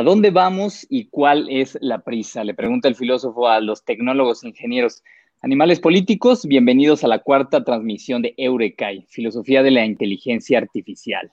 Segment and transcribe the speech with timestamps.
[0.00, 2.42] ¿A dónde vamos y cuál es la prisa?
[2.42, 5.02] Le pregunta el filósofo a los tecnólogos, ingenieros,
[5.42, 6.46] animales políticos.
[6.46, 11.30] Bienvenidos a la cuarta transmisión de Eurecai, Filosofía de la Inteligencia Artificial.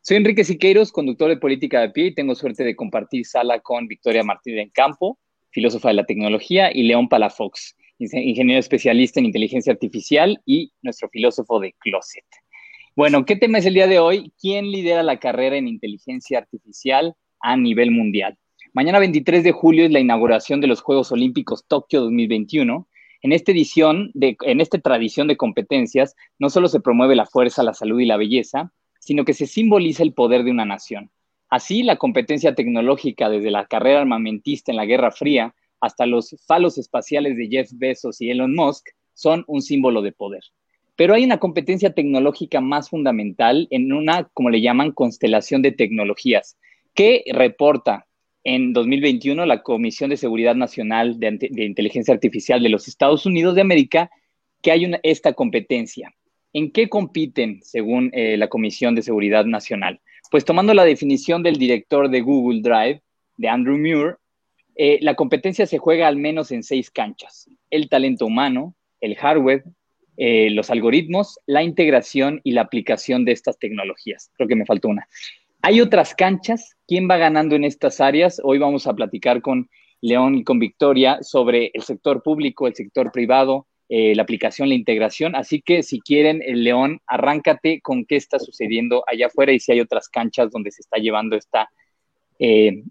[0.00, 3.86] Soy Enrique Siqueiros, conductor de Política de Pie, y tengo suerte de compartir sala con
[3.86, 5.18] Victoria Martínez Campo,
[5.50, 11.60] filósofa de la tecnología, y León Palafox, ingeniero especialista en inteligencia artificial y nuestro filósofo
[11.60, 12.24] de Closet.
[12.96, 14.32] Bueno, ¿qué tema es el día de hoy?
[14.40, 17.14] ¿Quién lidera la carrera en inteligencia artificial?
[17.40, 18.36] A nivel mundial.
[18.72, 22.86] Mañana 23 de julio es la inauguración de los Juegos Olímpicos Tokio 2021.
[23.22, 27.62] En esta edición, de, en esta tradición de competencias, no solo se promueve la fuerza,
[27.62, 31.10] la salud y la belleza, sino que se simboliza el poder de una nación.
[31.48, 36.76] Así, la competencia tecnológica desde la carrera armamentista en la Guerra Fría hasta los falos
[36.76, 40.42] espaciales de Jeff Bezos y Elon Musk son un símbolo de poder.
[40.94, 46.58] Pero hay una competencia tecnológica más fundamental en una, como le llaman, constelación de tecnologías,
[46.94, 48.06] que reporta
[48.44, 53.60] en 2021 la Comisión de Seguridad Nacional de, Inteligencia Artificial de los Estados Unidos de
[53.60, 54.10] América
[54.62, 56.12] que hay esta competencia.
[56.52, 60.00] ¿En qué compiten según eh, la Comisión de Seguridad Nacional?
[60.30, 63.02] Pues tomando la definición del director de Google Drive,
[63.36, 64.16] de Andrew Muir,
[64.76, 67.50] eh, la competencia se juega al menos en seis canchas.
[67.70, 69.64] El talento humano, el hardware,
[70.16, 74.30] eh, los algoritmos, la integración y la aplicación de estas tecnologías.
[74.36, 75.08] Creo que me faltó una.
[75.62, 76.76] Hay otras canchas.
[76.86, 78.40] ¿Quién va ganando en estas áreas?
[78.44, 79.68] Hoy vamos a platicar con
[80.00, 84.76] León y con Victoria sobre el sector público, el sector privado, eh, la aplicación, la
[84.76, 85.34] integración.
[85.34, 89.72] Así que si quieren, el León, arráncate con qué está sucediendo allá afuera y si
[89.72, 91.68] hay otras canchas donde se está llevando esta,
[92.38, 92.84] eh,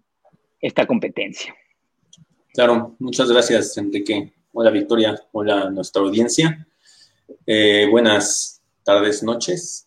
[0.59, 1.55] esta competencia.
[2.53, 4.33] Claro, muchas gracias, Enrique.
[4.51, 5.15] Hola, Victoria.
[5.31, 6.67] Hola, nuestra audiencia.
[7.45, 9.86] Eh, buenas tardes, noches.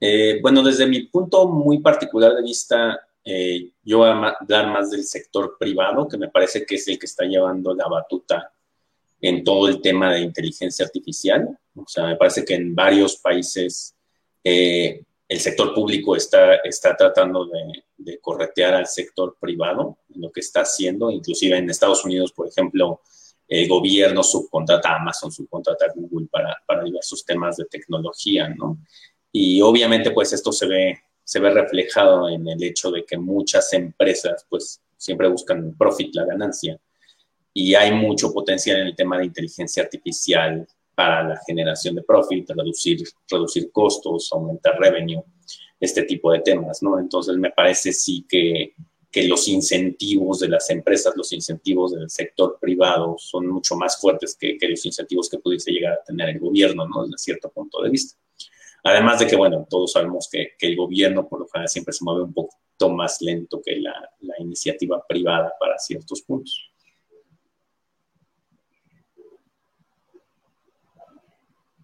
[0.00, 4.90] Eh, bueno, desde mi punto muy particular de vista, eh, yo voy a hablar más
[4.90, 8.50] del sector privado, que me parece que es el que está llevando la batuta
[9.20, 11.48] en todo el tema de inteligencia artificial.
[11.74, 13.94] O sea, me parece que en varios países
[14.42, 20.40] eh, el sector público está, está tratando de, corretear al sector privado en lo que
[20.40, 21.10] está haciendo.
[21.10, 23.02] Inclusive en Estados Unidos, por ejemplo,
[23.46, 28.78] el gobierno subcontrata a Amazon, subcontrata a Google para, para diversos temas de tecnología, ¿no?
[29.32, 33.72] Y obviamente pues esto se ve, se ve reflejado en el hecho de que muchas
[33.72, 36.78] empresas pues siempre buscan profit, la ganancia.
[37.52, 42.50] Y hay mucho potencial en el tema de inteligencia artificial para la generación de profit,
[42.50, 45.22] reducir, reducir costos, aumentar revenue,
[45.80, 46.98] este tipo de temas, ¿no?
[46.98, 48.74] Entonces me parece sí que,
[49.10, 54.36] que los incentivos de las empresas, los incentivos del sector privado son mucho más fuertes
[54.38, 57.04] que, que los incentivos que pudiese llegar a tener el gobierno, ¿no?
[57.04, 58.18] Desde cierto punto de vista.
[58.82, 62.22] Además de que, bueno, todos sabemos que, el gobierno por lo general siempre se mueve
[62.22, 63.94] un poquito más lento que la,
[64.38, 66.70] iniciativa privada para ciertos puntos.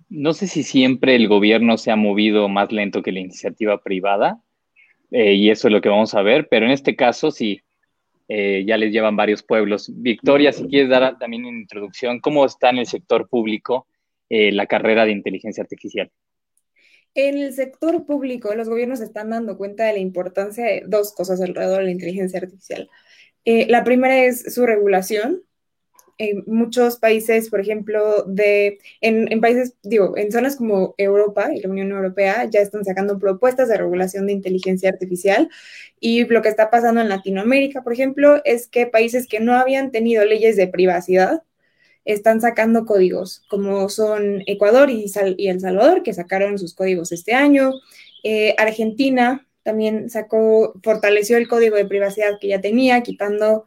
[0.09, 4.41] No sé si siempre el gobierno se ha movido más lento que la iniciativa privada,
[5.11, 7.61] eh, y eso es lo que vamos a ver, pero en este caso sí,
[8.29, 9.91] eh, ya les llevan varios pueblos.
[9.95, 13.87] Victoria, si quieres dar también una introducción, ¿cómo está en el sector público
[14.29, 16.11] eh, la carrera de inteligencia artificial?
[17.17, 21.41] En el sector público, los gobiernos están dando cuenta de la importancia de dos cosas
[21.41, 22.91] alrededor de la inteligencia artificial.
[23.47, 25.43] Eh, la primera es su regulación.
[26.19, 31.71] En muchos países, por ejemplo, de, en, países, digo, en zonas como Europa y la
[31.71, 35.49] Unión Europea, ya están sacando propuestas de regulación de inteligencia artificial.
[35.99, 39.91] Y lo que está pasando en Latinoamérica, por ejemplo, es que países que no habían
[39.91, 41.43] tenido leyes de privacidad,
[42.07, 45.13] están sacando códigos, como son Ecuador y,
[45.49, 47.73] El Salvador, que sacaron sus códigos este año.
[48.23, 53.67] Eh, Argentina también sacó, fortaleció el código de privacidad que ya tenía, quitando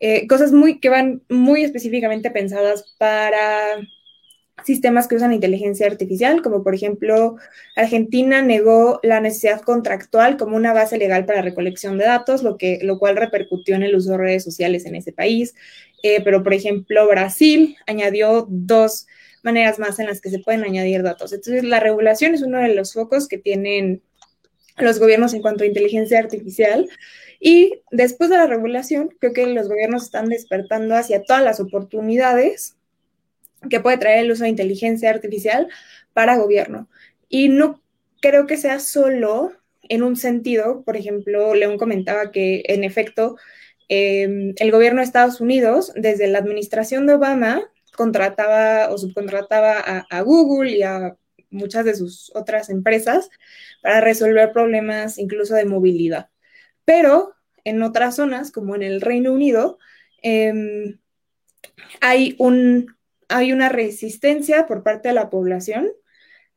[0.00, 3.78] eh, cosas muy, que van muy específicamente pensadas para
[4.64, 7.36] sistemas que usan inteligencia artificial, como por ejemplo,
[7.76, 12.78] Argentina negó la necesidad contractual como una base legal para recolección de datos, lo, que,
[12.82, 15.54] lo cual repercutió en el uso de redes sociales en ese país.
[16.02, 19.06] Eh, pero, por ejemplo, Brasil añadió dos
[19.42, 21.32] maneras más en las que se pueden añadir datos.
[21.32, 24.02] Entonces, la regulación es uno de los focos que tienen
[24.78, 26.88] los gobiernos en cuanto a inteligencia artificial.
[27.40, 32.75] Y después de la regulación, creo que los gobiernos están despertando hacia todas las oportunidades
[33.68, 35.68] que puede traer el uso de inteligencia artificial
[36.12, 36.88] para gobierno.
[37.28, 37.82] Y no
[38.20, 39.52] creo que sea solo
[39.88, 43.36] en un sentido, por ejemplo, León comentaba que en efecto
[43.88, 47.62] em, el gobierno de Estados Unidos, desde la administración de Obama,
[47.96, 51.16] contrataba o subcontrataba a, Google y a
[51.50, 53.30] muchas de sus otras empresas
[53.82, 56.28] para resolver problemas incluso de movilidad.
[56.84, 59.78] Pero en otras zonas, como en el Reino Unido,
[60.22, 60.98] em,
[62.00, 62.95] hay, un,
[63.28, 65.90] hay una resistencia por parte de la población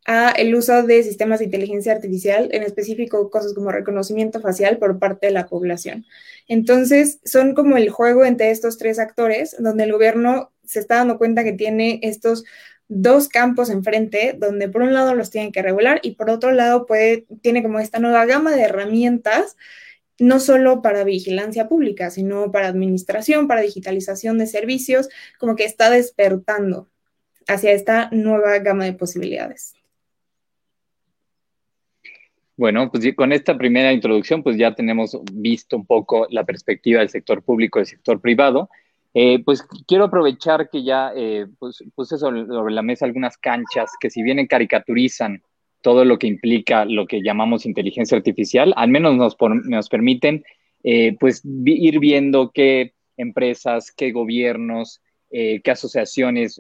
[0.05, 4.97] a el uso de sistemas de inteligencia artificial, en específico cosas como reconocimiento facial por
[4.97, 6.05] parte de la población.
[6.47, 11.17] Entonces, son como el juego entre estos tres actores, donde el gobierno se está dando
[11.17, 12.43] cuenta que tiene estos
[12.87, 16.85] dos campos enfrente, donde por un lado los tienen que regular y por otro lado
[16.87, 19.57] puede, tiene como esta nueva gama de herramientas,
[20.19, 25.89] no solo para vigilancia pública, sino para administración, para digitalización de servicios, como que está
[25.89, 26.89] despertando
[27.47, 29.73] hacia esta nueva gama de posibilidades.
[32.59, 37.09] Bueno, pues con esta primera introducción, pues ya tenemos visto un poco la perspectiva del
[37.09, 38.69] sector público y del sector privado.
[39.13, 44.09] Eh, pues quiero aprovechar que ya eh, pues, puse sobre, la mesa algunas canchas que
[44.09, 45.41] si bien caricaturizan
[45.81, 50.43] todo lo que implica lo que llamamos inteligencia artificial, al menos nos, nos permiten
[50.83, 56.59] eh, pues ir viendo qué empresas, qué gobiernos, qué asociaciones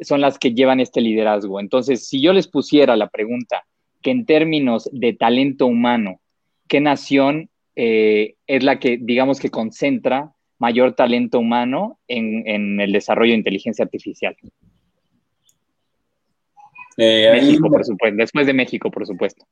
[0.00, 1.60] son las que llevan este liderazgo.
[1.60, 3.64] Entonces, si yo les pusiera la pregunta,
[4.02, 6.20] que en términos de talento humano,
[6.68, 13.32] ¿qué nación eh, es la que, digamos, que concentra mayor talento humano en, el desarrollo
[13.32, 14.36] de inteligencia artificial?
[16.96, 19.46] Eh, México, por supuesto, después de México, por supuesto.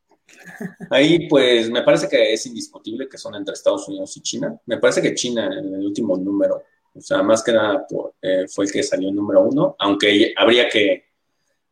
[0.90, 4.58] Ahí, pues, me parece que es indiscutible que son entre Estados Unidos y China.
[4.66, 6.62] Me parece que China, en el último número,
[6.94, 7.87] o sea, más que nada
[8.20, 11.04] eh, fue el que salió número uno, aunque habría que,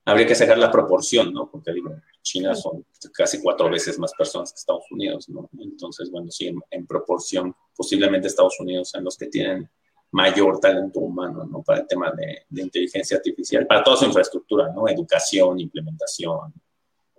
[0.04, 1.50] habría que sacar la proporción, ¿no?
[1.50, 1.90] Porque digo,
[2.22, 5.48] China son casi cuatro veces más personas que Estados Unidos, ¿no?
[5.58, 9.68] Entonces, bueno, sí, en, proporción, posiblemente Estados Unidos sean los que tienen
[10.10, 11.62] mayor talento humano, ¿no?
[11.62, 14.88] Para el tema de, inteligencia artificial, para toda su infraestructura, ¿no?
[14.88, 16.52] Educación, implementación,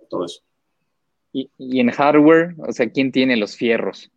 [0.08, 0.40] todo eso.
[1.32, 4.10] Y, en hardware, o sea, ¿quién tiene los fierros?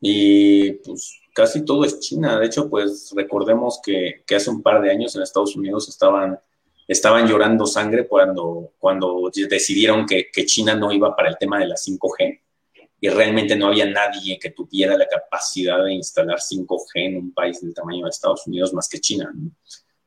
[0.00, 2.40] Y pues casi todo es China.
[2.40, 6.38] De hecho, pues recordemos que, que hace un par de años en Estados Unidos estaban
[6.90, 11.76] estaban llorando sangre cuando, cuando decidieron que, China no iba para el tema de la
[11.76, 12.40] 5G
[13.00, 17.60] y realmente no había nadie que tuviera la capacidad de instalar 5G en un país
[17.60, 19.32] del tamaño de Estados Unidos más que China.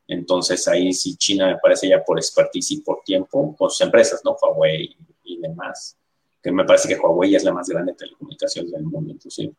[0.06, 4.22] Entonces ahí sí China me parece ya por expertise y por tiempo, con sus empresas,
[4.24, 4.36] ¿no?
[4.40, 5.98] Huawei y demás,
[6.42, 9.52] que me parece que Huawei es la más grande de telecomunicaciones del mundo, inclusive.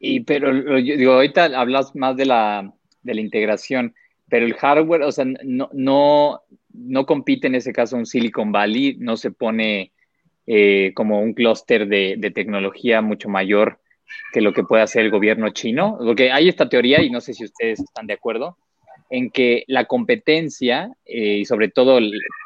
[0.00, 3.94] Y, pero yo digo, ahorita hablas más de la, de la integración
[4.30, 6.40] pero el hardware, o sea, no, no,
[6.72, 9.92] no compite en ese caso un Silicon Valley, no se pone
[10.46, 13.80] eh, como un clúster de, tecnología mucho mayor
[14.32, 15.98] que lo que puede hacer el gobierno chino.
[15.98, 18.56] Porque hay esta teoría, y no sé si ustedes están de acuerdo,
[19.10, 21.98] en que la competencia, eh, y sobre todo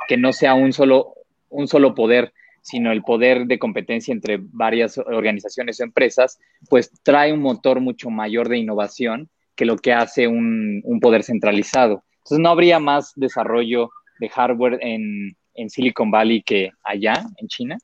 [0.08, 1.14] que no sea un solo,
[1.48, 2.32] un solo poder,
[2.62, 6.38] sino el poder de competencia entre varias organizaciones o empresas,
[6.70, 12.02] pues trae un motor mucho mayor de innovación que lo que hace un, poder centralizado.
[12.18, 15.36] Entonces, ¿no habría más desarrollo de hardware en,
[15.70, 17.78] Silicon Valley que allá, en China?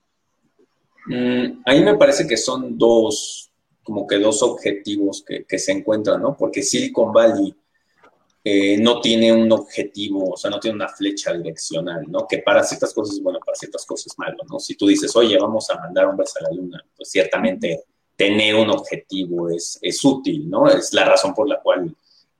[1.07, 3.51] Mm, a mí me parece que son dos,
[3.83, 6.37] como que dos objetivos que, se encuentran, ¿no?
[6.37, 7.55] Porque Silicon Valley
[8.45, 12.27] eh, no tiene un objetivo, o sea, no tiene una flecha direccional, ¿no?
[12.27, 14.59] Que para ciertas cosas es bueno, para ciertas cosas es malo, ¿no?
[14.59, 17.85] Si tú dices, oye, vamos a mandar hombres a la luna, pues ciertamente
[18.17, 20.69] tener un objetivo es, es útil, ¿no?
[20.69, 21.95] Es la razón por la cual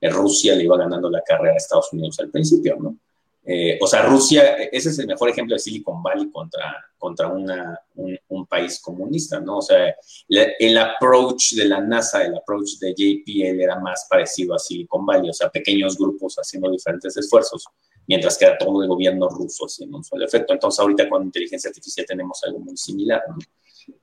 [0.09, 2.97] Rusia le iba ganando la carrera a Estados Unidos al principio, ¿no?
[3.43, 7.79] Eh, o sea, Rusia, ese es el mejor ejemplo de Silicon Valley contra, contra una,
[7.95, 9.57] un, país comunista, ¿no?
[9.57, 9.95] O sea,
[10.27, 15.29] el approach de la NASA, el approach de JPL era más parecido a Silicon Valley,
[15.29, 17.65] o sea, pequeños grupos haciendo diferentes esfuerzos,
[18.07, 20.53] mientras que era todo el gobierno ruso haciendo un solo efecto.
[20.53, 23.37] Entonces, ahorita con inteligencia artificial tenemos algo muy similar, ¿no?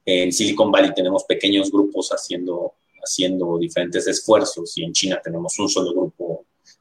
[0.04, 5.68] En Silicon Valley tenemos pequeños grupos haciendo, haciendo diferentes esfuerzos y en China tenemos un
[5.68, 6.27] solo grupo,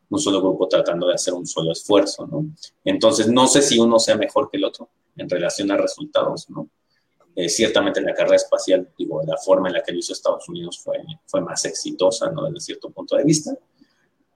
[0.10, 2.46] un solo grupo tratando de hacer un solo esfuerzo, ¿no?
[2.84, 6.70] Entonces, no sé si uno sea mejor que el otro en relación a resultados, ¿no?
[7.36, 10.80] Eh, ciertamente la carrera espacial, digo, la forma en la que lo hizo Estados Unidos
[10.80, 12.46] fue, fue más exitosa, ¿no?
[12.46, 13.56] Desde cierto punto de vista.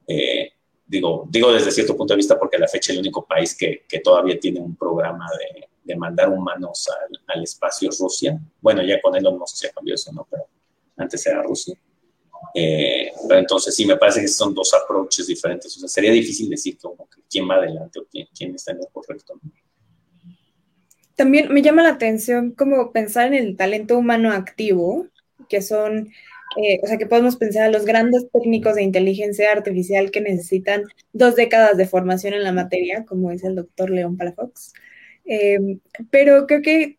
[0.05, 0.51] Eh,
[0.85, 3.85] digo, digo desde cierto punto de vista porque a la fecha el único país que,
[3.87, 6.87] que todavía tiene un programa de, de mandar humanos
[7.27, 8.39] al, espacio es Rusia.
[8.61, 10.27] Bueno, ya con él no se ha cambiado eso, ¿no?
[10.29, 10.47] Pero
[10.97, 11.75] antes era Rusia.
[12.53, 15.75] Eh, entonces sí, me parece que son dos approaches diferentes.
[15.77, 18.87] O sea, sería difícil decir como que quién va adelante o quién, está en lo
[18.87, 19.39] correcto.
[21.15, 25.07] También me llama la atención como pensar en el talento humano activo,
[25.47, 26.09] que son,
[26.57, 30.83] eh, o sea, que podemos pensar a los grandes técnicos de inteligencia artificial que necesitan
[31.13, 34.73] dos décadas de formación en la materia, como dice el doctor León Palafox.
[35.25, 35.79] Em,
[36.09, 36.97] pero creo que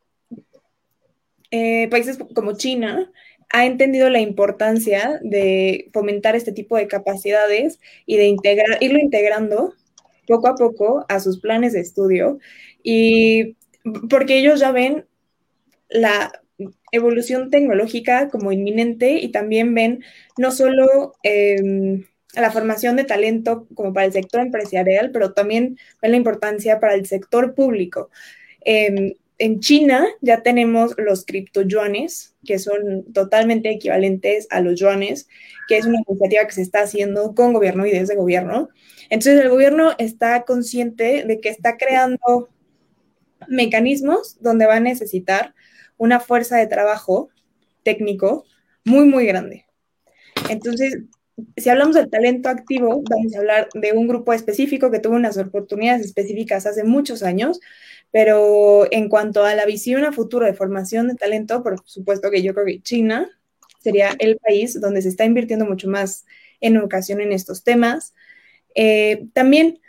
[1.51, 3.13] eh, países como China
[3.53, 9.75] ha entendido la importancia de fomentar este tipo de capacidades y de integrar, irlo integrando
[10.27, 12.39] poco a poco a sus planes de estudio
[12.83, 13.57] y
[14.09, 15.07] porque ellos ya ven
[15.91, 16.33] la
[16.93, 20.03] evolución tecnológica como inminente y también ven
[20.39, 22.05] no solo em,
[22.35, 26.95] la formación de talento como para el sector empresarial, pero también ven la importancia para
[26.95, 28.11] el sector público.
[28.65, 35.27] Em, en China ya tenemos los criptoyuanes, que son totalmente equivalentes a los yuanes,
[35.67, 38.69] que es una iniciativa que se está haciendo con gobierno y desde gobierno.
[39.11, 42.51] Entonces el gobierno está consciente de que está creando
[43.49, 45.57] mecanismos donde va a necesitar
[45.97, 47.29] una fuerza de trabajo
[47.83, 48.45] técnico
[48.85, 49.67] muy, muy grande.
[50.51, 50.99] Entonces,
[51.57, 55.37] si hablamos del talento activo, vamos a hablar de un grupo específico que tuvo unas
[55.37, 57.59] oportunidades específicas hace muchos años,
[58.13, 62.43] pero en cuanto a la visión a futuro de formación de talento, por supuesto que
[62.43, 63.29] yo creo que China
[63.81, 66.25] sería el país donde se está invirtiendo mucho más
[66.61, 68.15] en educación en estos temas.
[68.75, 69.81] Eh, también,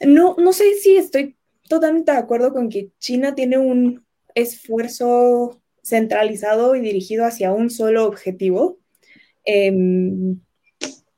[0.00, 1.36] no, no sé si estoy
[1.68, 8.06] totalmente de acuerdo con que China tiene un esfuerzo centralizado y dirigido hacia un solo
[8.06, 8.78] objetivo.
[9.44, 10.40] Em,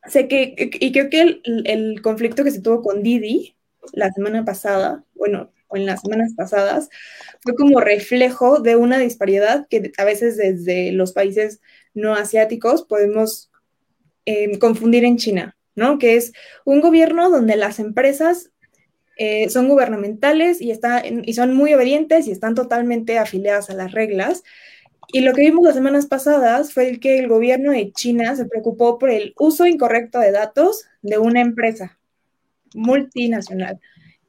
[0.06, 3.56] sé que, y creo que el, el, conflicto que se tuvo con Didi
[3.92, 6.88] la semana pasada, bueno, o en las semanas pasadas,
[7.42, 11.60] fue como reflejo de una disparidad que a veces desde los países
[11.94, 13.50] no asiáticos podemos
[14.26, 15.98] eh, confundir en China, ¿no?
[15.98, 16.32] Que es
[16.64, 18.50] un gobierno donde las empresas
[19.16, 20.72] eh, son gubernamentales y,
[21.24, 24.42] y son muy obedientes y están totalmente afiliadas a las reglas.
[25.08, 28.98] Y lo que vimos las semanas pasadas fue que el gobierno de China se preocupó
[28.98, 31.98] por el uso incorrecto de datos de una empresa
[32.74, 33.78] multinacional,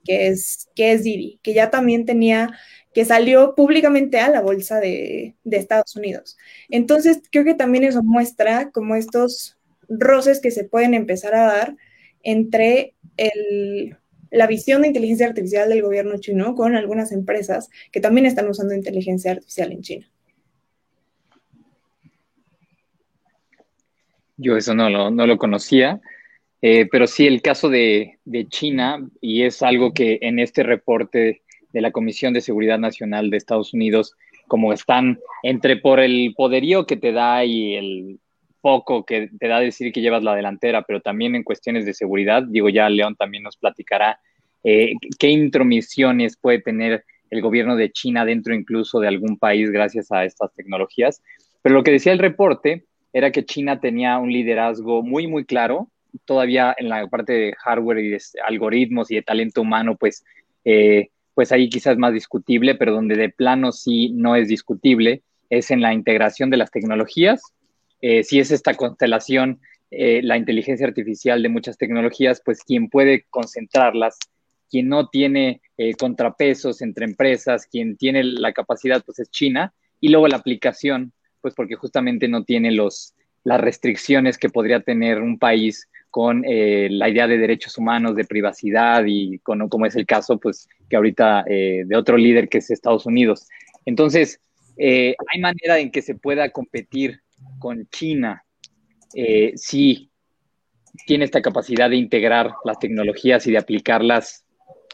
[0.06, 2.58] que es, que es Didi, que ya también tenía,
[2.94, 6.38] que salió públicamente a la bolsa de, de Estados Unidos.
[6.70, 9.58] Entonces, creo que también eso muestra como estos
[9.90, 11.76] roces que se pueden empezar a dar
[12.24, 13.98] entre el
[14.36, 18.74] la visión de inteligencia artificial del gobierno chino con algunas empresas que también están usando
[18.74, 20.12] inteligencia artificial en China.
[24.38, 26.02] Yo eso no lo, no lo conocía,
[26.62, 31.42] eh, pero sí el caso de, de, China, y es algo que en este reporte
[31.72, 34.14] de la Comisión de Seguridad Nacional de Estados Unidos,
[34.48, 38.20] como están entre por el poderío que te da y el
[38.62, 42.44] poco que te da decir que llevas la delantera, pero también en cuestiones de seguridad,
[42.44, 44.20] digo ya León también nos platicará
[44.64, 50.12] eh, qué intromisiones puede tener el gobierno de China dentro incluso de algún país gracias
[50.12, 51.22] a estas tecnologías.
[51.62, 55.90] Pero lo que decía el reporte era que China tenía un liderazgo muy, muy claro,
[56.26, 60.24] todavía en la parte de hardware y de algoritmos y de talento humano, pues,
[60.64, 65.72] eh, pues ahí quizás más discutible, pero donde de plano sí no es discutible, es
[65.72, 67.42] en la integración de las tecnologías.
[68.02, 69.60] Eh, si es esta constelación,
[69.92, 74.18] eh, la inteligencia artificial de muchas tecnologías, pues quien puede concentrarlas,
[74.70, 80.10] quien no tiene eh, contrapesos entre empresas, quien tiene la capacidad, pues es China, y
[80.10, 85.38] luego la aplicación, pues porque justamente no tiene los, las restricciones que podría tener un
[85.38, 90.38] país con la idea de derechos humanos, de privacidad y con, como es el caso,
[90.40, 93.50] pues que ahorita de otro líder que es Estados Unidos.
[93.86, 94.40] Entonces,
[94.78, 97.20] hay manera en que se pueda competir
[97.60, 98.46] con China
[99.16, 100.12] eh, sí
[101.06, 104.46] tiene esta capacidad de integrar las tecnologías y de aplicarlas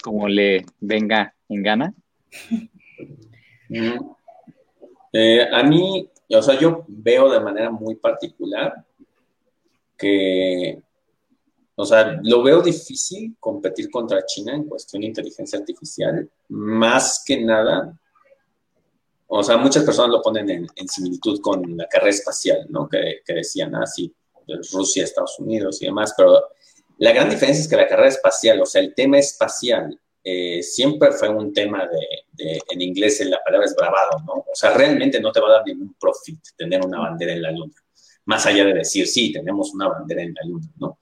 [0.04, 1.94] como le venga en gana?
[3.70, 4.00] Mm.
[5.14, 8.86] Eh, a mí, o sea, yo veo de manera muy particular
[9.98, 10.82] que,
[11.82, 17.42] o sea, lo veo difícil competir contra China en cuestión de inteligencia artificial, más que
[17.42, 17.98] nada
[19.34, 22.90] o sea, muchas personas lo ponen en, similitud con la carrera espacial, ¿no?
[22.90, 23.86] Que, decían, ah,
[24.74, 26.50] Rusia, Estados Unidos y demás, pero
[26.98, 31.14] la gran diferencia es que la carrera espacial, o sea, el tema espacial, eh, siempre
[31.14, 34.34] fue un tema de, en inglés la palabra es bravado, ¿no?
[34.34, 37.52] O sea, realmente no te va a dar ningún profit tener una bandera en la
[37.52, 37.76] luna,
[38.26, 41.00] más allá de decir, sí, tenemos una bandera en la luna, ¿no?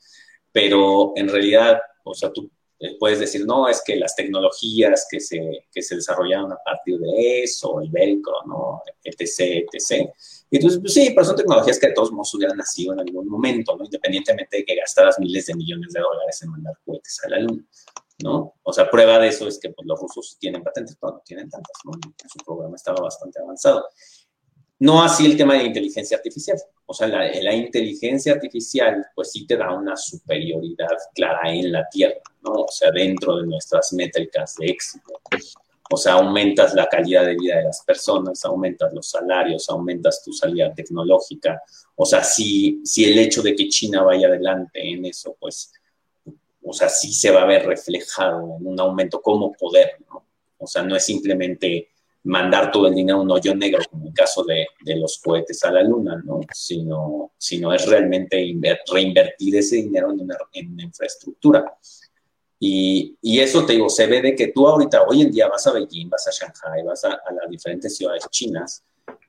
[0.52, 2.50] Pero en realidad, o sea, tú
[2.82, 6.98] eh, puedes decir, no, es que las tecnologías que se, que se desarrollaron a partir
[6.98, 8.82] de eso, el velcro, ¿no?
[9.04, 10.10] etc., etc.
[10.50, 13.28] Y entonces, pues sí, pero son tecnologías que de todos modos hubieran nacido en algún
[13.28, 13.84] momento, ¿no?
[13.84, 17.66] Independientemente de que gastaras miles de millones de dólares en mandar cohetes a la luna,
[18.24, 18.56] ¿no?
[18.64, 21.50] O sea, prueba de eso es que pues, los rusos tienen patentes, pero no tienen
[21.50, 21.92] tantas, ¿no?
[22.32, 23.86] Su programa estaba bastante avanzado.
[24.80, 26.58] No así el tema de la inteligencia artificial.
[26.92, 32.20] O sea, la, inteligencia artificial, pues sí te da una superioridad clara en la Tierra,
[32.42, 32.64] ¿no?
[32.64, 35.22] O sea, dentro de nuestras métricas de éxito.
[35.92, 40.34] O sea, aumentas la calidad de vida de las personas, aumentas los salarios, aumentas tu
[40.34, 41.62] salida tecnológica.
[41.96, 45.72] O sea, si, si el hecho de que China vaya adelante en eso, pues,
[46.64, 50.26] o sea, sí se va a ver reflejado en un aumento como poder, ¿no?
[50.58, 51.90] O sea, no es simplemente
[52.24, 55.72] mandar todo el dinero a un hoyo negro, como el caso de, los cohetes a
[55.72, 56.42] la luna, ¿no?
[56.54, 58.56] Sino, sino es realmente
[58.92, 61.74] reinvertir ese dinero en, una, en infraestructura.
[62.60, 65.66] Y, y, eso te digo, se ve de que tú ahorita, hoy en día vas
[65.68, 68.84] a Beijing, vas a Shanghai, vas a, las diferentes ciudades chinas,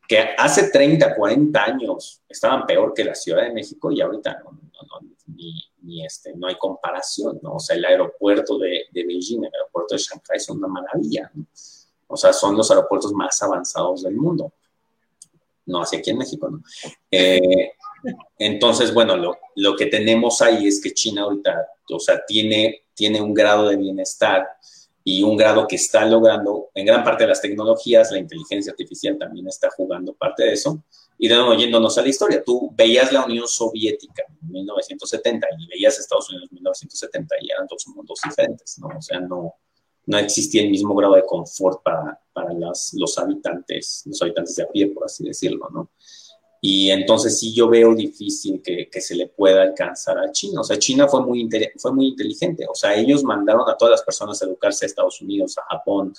[0.09, 4.51] que hace 30, 40 años estaban peor que la Ciudad de México y ahorita no,
[4.51, 7.55] no, ni, ni, este, no hay comparación, ¿no?
[7.55, 11.47] O sea, el aeropuerto de, de Beijing, el aeropuerto de Shanghai son una maravilla, ¿no?
[12.11, 14.53] O sea, son los aeropuertos más avanzados del mundo.
[15.67, 16.61] No así aquí en México, ¿no?
[17.11, 17.73] Eh,
[18.39, 19.17] entonces, bueno,
[19.55, 23.77] lo, que tenemos ahí es que China ahorita, o sea, tiene, tiene un grado de
[23.77, 24.49] bienestar
[25.05, 29.17] y un grado que está logrando, en gran parte de las tecnologías, la inteligencia artificial
[29.17, 30.83] también está jugando parte de eso.
[31.17, 35.67] Y de nuevo, yéndonos a la historia, tú veías la Unión Soviética en 1970 y
[35.69, 38.89] veías Estados Unidos en 1970 y eran dos mundos diferentes, ¿no?
[38.97, 39.55] O sea, no,
[40.07, 44.69] no existía el mismo grado de confort para, para los habitantes, los habitantes de a
[44.69, 45.91] pie, por así decirlo, ¿no?
[46.63, 50.61] Y entonces sí yo veo difícil que, que, se le pueda alcanzar a China.
[50.61, 52.67] O sea, China fue muy, fue muy inteligente.
[52.69, 56.13] O sea, ellos mandaron a todas las personas a educarse a Estados Unidos, a Japón.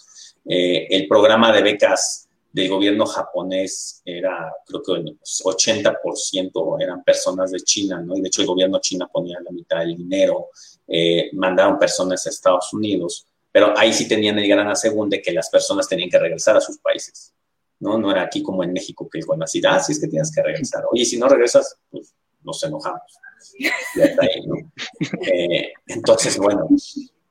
[0.46, 7.52] Eh, el programa de becas del gobierno japonés era, creo que el 80% eran personas
[7.52, 8.18] de China, ¿no?
[8.18, 10.50] Y de hecho el gobierno china ponía la mitad del dinero.
[10.88, 15.32] Eh, mandaron personas a Estados Unidos pero ahí sí tenían el gran asegún de que
[15.32, 17.34] las personas tenían que regresar a sus países,
[17.80, 17.98] ¿no?
[17.98, 20.42] No era aquí como en México, que cuando así, ah, sí es que tienes que
[20.42, 20.84] regresar.
[20.92, 23.02] Oye, si no regresas, pues nos enojamos.
[25.34, 26.68] Eh, entonces, bueno,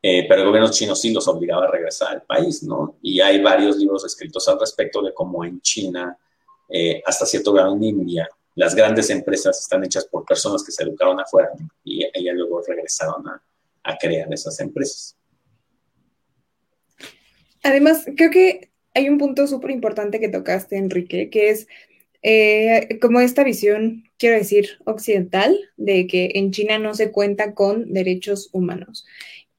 [0.03, 2.97] eh, pero el gobierno chino sí los obligaba a regresar al país, ¿no?
[3.03, 6.17] Y hay varios libros escritos al respecto de cómo en China,
[6.69, 10.83] eh, hasta cierto grado en India, las grandes empresas están hechas por personas que se
[10.83, 11.51] educaron afuera
[11.85, 13.43] y ellas luego regresaron a,
[13.85, 15.17] a crear esas empresas.
[17.63, 21.69] Además, creo que hay un punto súper importante que tocaste, Enrique, que es
[22.23, 27.93] eh, como esta visión, quiero decir, occidental, de que en China no se cuenta con
[27.93, 29.07] derechos humanos.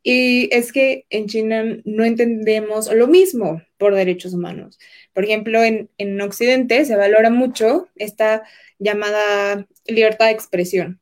[0.04, 4.80] Y es que en China no entendemos lo mismo por derechos humanos.
[5.14, 8.44] Por ejemplo, en, en Occidente se valora mucho esta
[8.80, 11.01] llamada libertad de expresión,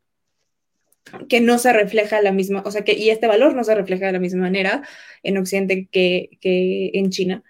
[1.28, 4.08] que no se refleja la misma, o sea, que y este valor no se refleja
[4.08, 4.84] de la misma manera
[5.24, 7.44] en Occidente que, que en China.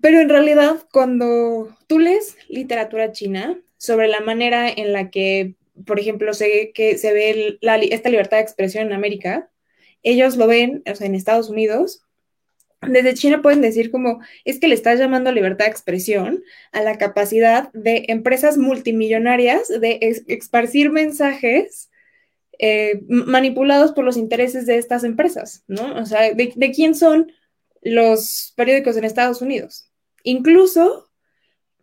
[0.00, 5.54] Pero en realidad, cuando tú lees literatura china sobre la manera en la que,
[5.86, 9.50] por ejemplo, se, que se ve la, esta libertad de expresión en América,
[10.02, 12.04] ellos lo ven, o sea, en Estados Unidos,
[12.88, 16.42] desde China pueden decir como, es que le estás llamando libertad de expresión
[16.72, 21.90] a la capacidad de empresas multimillonarias de esparcir mensajes
[22.58, 25.96] eh, manipulados por los intereses de estas empresas, ¿no?
[25.96, 27.32] O sea, de, quién son
[27.82, 29.90] los periódicos en Estados Unidos.
[30.22, 31.10] Incluso,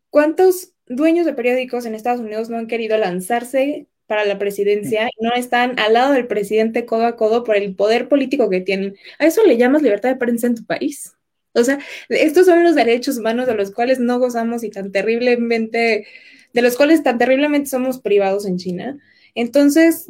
[0.09, 5.23] ¿cuántos dueños de periódicos en Estados Unidos no han querido lanzarse para la presidencia y
[5.23, 8.95] no están al lado del presidente codo a codo por el poder político que tienen?
[9.19, 11.13] ¿A eso le llamas libertad de prensa en tu país?
[11.53, 11.79] O sea,
[12.09, 16.07] estos son los derechos humanos de los cuales no gozamos y tan terriblemente,
[16.53, 18.97] de los cuales tan terriblemente somos privados en China.
[19.35, 20.07] Entonces,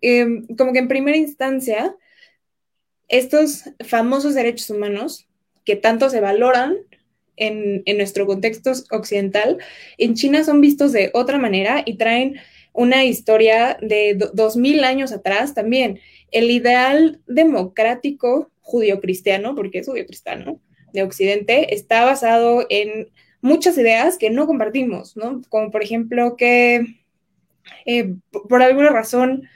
[0.00, 1.94] Em, como que en primera instancia,
[3.08, 5.28] estos famosos derechos humanos
[5.64, 6.76] que tanto se valoran
[7.36, 9.58] en, nuestro contexto occidental,
[9.98, 12.36] en China son vistos de otra manera y traen
[12.72, 16.00] una historia de dos mil años atrás también.
[16.30, 20.60] El ideal democrático judío-cristiano, porque es judío-cristiano,
[20.92, 23.08] de Occidente, está basado en
[23.40, 25.42] muchas ideas que no compartimos, ¿no?
[25.48, 27.02] Como por ejemplo que
[27.84, 28.14] eh,
[28.48, 29.48] por alguna razón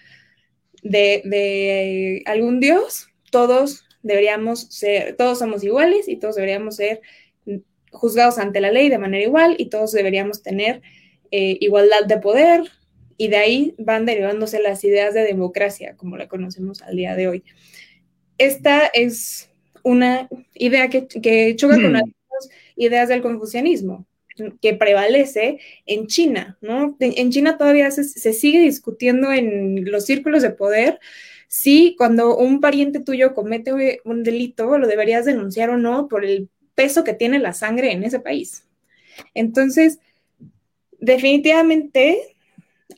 [0.83, 7.01] de, algún Dios, todos deberíamos ser, todos somos iguales y todos deberíamos ser
[7.93, 10.81] juzgados ante la ley de manera igual y todos deberíamos tener
[11.31, 12.71] eh, igualdad de poder
[13.16, 17.29] y de ahí van derivándose las ideas de democracia como la conocemos al día de
[17.29, 17.45] hoy.
[18.38, 19.51] Esta es
[19.83, 21.95] una idea que, choca con hmm.
[21.95, 22.05] las
[22.77, 24.07] ideas del confucianismo,
[24.61, 26.96] que prevalece en China, ¿no?
[27.00, 31.00] En China todavía se, sigue discutiendo en los círculos de poder
[31.48, 36.48] si cuando un pariente tuyo comete un delito lo deberías denunciar o no por el
[36.74, 38.64] peso que tiene la sangre en ese país.
[39.35, 39.98] Entonces,
[40.98, 42.37] definitivamente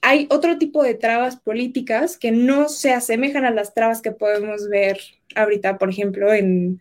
[0.02, 4.68] hay otro tipo de trabas políticas que no se asemejan a las trabas que podemos
[4.68, 4.98] ver
[5.34, 6.80] ahorita, por ejemplo, en,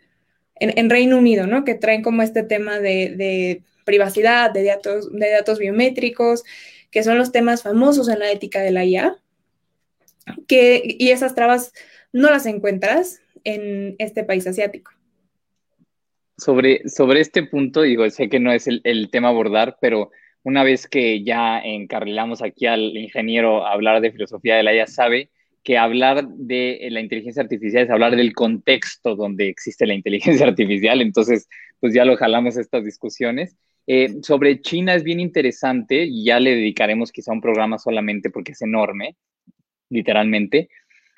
[0.62, 1.64] en, Reino Unido, ¿no?
[1.64, 6.44] Que traen como este tema de, privacidad, de datos, de datos biométricos,
[6.92, 9.18] que son los temas famosos en la ética de la IA,
[10.48, 11.74] que, y esas trabas
[12.14, 14.92] no las encuentras en este país asiático.
[16.38, 20.12] Sobre, sobre este punto, digo, sé que no es el, el tema abordar, pero
[20.44, 24.88] una vez que ya encarrilamos aquí al ingeniero a hablar de filosofía de la IA,
[24.88, 25.30] sabe
[25.64, 31.02] que hablar de la inteligencia artificial es hablar del contexto donde existe la inteligencia artificial,
[31.02, 31.48] entonces
[31.80, 33.56] pues ya lo jalamos estas discusiones.
[33.88, 38.52] Eh, sobre China es bien interesante y ya le dedicaremos quizá un programa solamente porque
[38.54, 39.16] es enorme,
[39.90, 40.70] literalmente.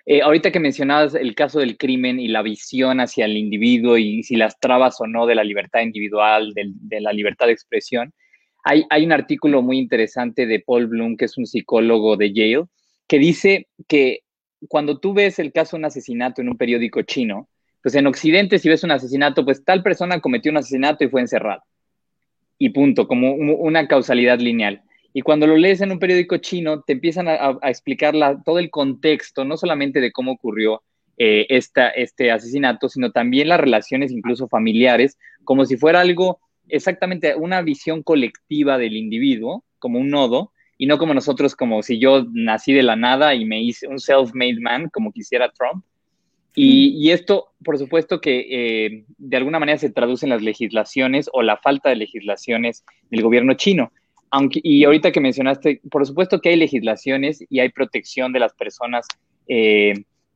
[0.05, 4.23] Eh, ahorita que mencionabas el caso del crimen y la visión hacia el individuo y
[4.23, 8.13] si las trabas o no de la libertad individual, de, la libertad de expresión,
[8.65, 12.65] hay, hay un artículo muy interesante de Paul Bloom, que es un psicólogo de Yale,
[13.07, 14.21] que dice que
[14.67, 17.49] cuando tú ves el caso de un asesinato en un periódico chino,
[17.81, 21.21] pues en Occidente si ves un asesinato, pues tal persona cometió un asesinato y fue
[21.21, 21.63] encerrada.
[22.63, 24.83] Y punto, como una causalidad lineal.
[25.11, 29.43] Y cuando lo lees en un periódico chino, te empiezan a, explicar todo el contexto,
[29.43, 30.81] no solamente de cómo ocurrió
[31.17, 37.61] eh, este asesinato, sino también las relaciones incluso familiares, como si fuera algo exactamente una
[37.61, 42.71] visión colectiva del individuo, como un nodo, y no como nosotros, como si yo nací
[42.71, 45.83] de la nada y me hice un self-made man, como quisiera Trump.
[46.55, 51.41] Y, esto, por supuesto que eh, de alguna manera se traduce en las legislaciones o
[51.41, 53.91] la falta de legislaciones del gobierno chino.
[54.29, 58.53] Aunque, y ahorita que mencionaste, por supuesto que hay legislaciones y hay protección de las
[58.53, 59.07] personas,
[59.47, 59.93] eh,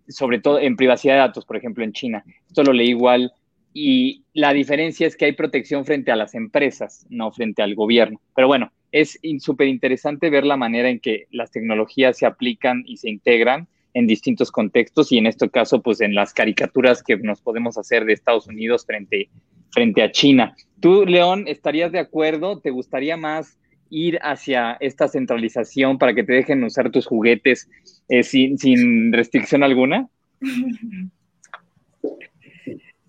[0.08, 2.24] sobre todo en privacidad de datos, por ejemplo, en China.
[2.48, 3.32] Esto lo leí igual.
[3.74, 8.20] Y la diferencia es que hay protección frente a las empresas, no frente al gobierno.
[8.36, 12.98] Pero bueno, es súper interesante ver la manera en que las tecnologías se aplican y
[12.98, 17.42] se integran en distintos contextos y en este caso, pues en las caricaturas que nos
[17.42, 19.28] podemos hacer de Estados Unidos frente,
[19.72, 20.56] frente a China.
[20.80, 22.60] ¿Tú, León, estarías de acuerdo?
[22.60, 23.58] ¿Te gustaría más
[23.90, 27.68] ir hacia esta centralización para que te dejen usar tus juguetes
[28.08, 30.08] eh, sin, sin restricción alguna?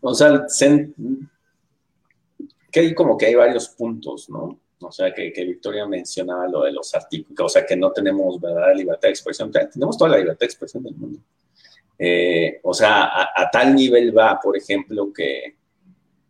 [0.01, 0.47] O sea,
[2.73, 4.59] que hay como que hay varios puntos, ¿no?
[4.81, 8.75] O sea, que, Victoria mencionaba lo de los artículos, o sea, que no tenemos verdadera
[8.75, 9.51] libertad de expresión.
[9.51, 11.21] Tenemos toda la libertad de expresión del mundo.
[11.99, 15.57] Eh, o sea, a, tal nivel va, por ejemplo, que,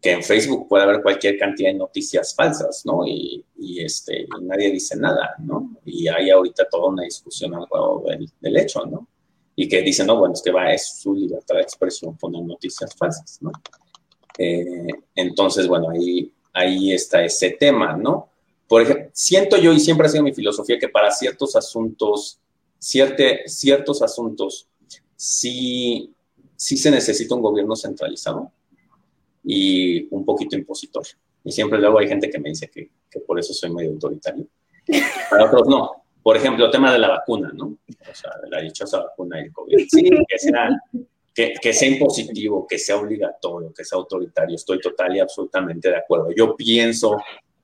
[0.01, 3.07] que, en Facebook puede haber cualquier cantidad de noticias falsas, ¿no?
[3.07, 3.45] Y,
[3.81, 5.77] este, nadie dice nada, ¿no?
[5.85, 9.07] Y hay ahorita toda una discusión alrededor del, del hecho, ¿no?
[9.55, 12.95] Y que dicen, no, bueno, es que va, es su libertad de expresión poner noticias
[12.97, 13.53] falsas, ¿no?
[14.39, 18.31] Eh, entonces, bueno, ahí, ahí está ese tema, ¿no?
[18.69, 22.39] Por ejemplo, siento yo, y siempre ha sido mi filosofía, que para ciertos asuntos,
[22.79, 24.69] ciertos asuntos,
[25.17, 26.13] sí,
[26.55, 28.53] sí se necesita un gobierno centralizado
[29.43, 31.07] y un poquito impositor.
[31.43, 32.91] Y siempre luego hay gente que me dice que,
[33.27, 34.47] por eso soy medio autoritario.
[35.31, 36.05] Para otros no.
[36.23, 37.67] Por ejemplo, el tema de la vacuna, ¿no?
[37.67, 39.89] O sea, de la dichosa vacuna y el COVID.
[39.89, 40.69] Sí, que sea,
[41.35, 44.57] que, que, sea impositivo, que sea obligatorio, que sea autoritario.
[44.57, 46.33] Estoy total y absolutamente de acuerdo.
[46.37, 47.17] Yo pienso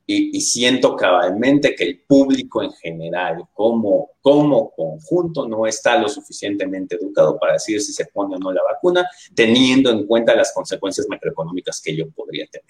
[0.06, 6.96] y, siento cabalmente que el público en general, como, como conjunto, no está lo suficientemente
[6.96, 11.06] educado para decir si se pone o no la vacuna, teniendo en cuenta las consecuencias
[11.08, 12.66] macroeconómicas que yo podría tener.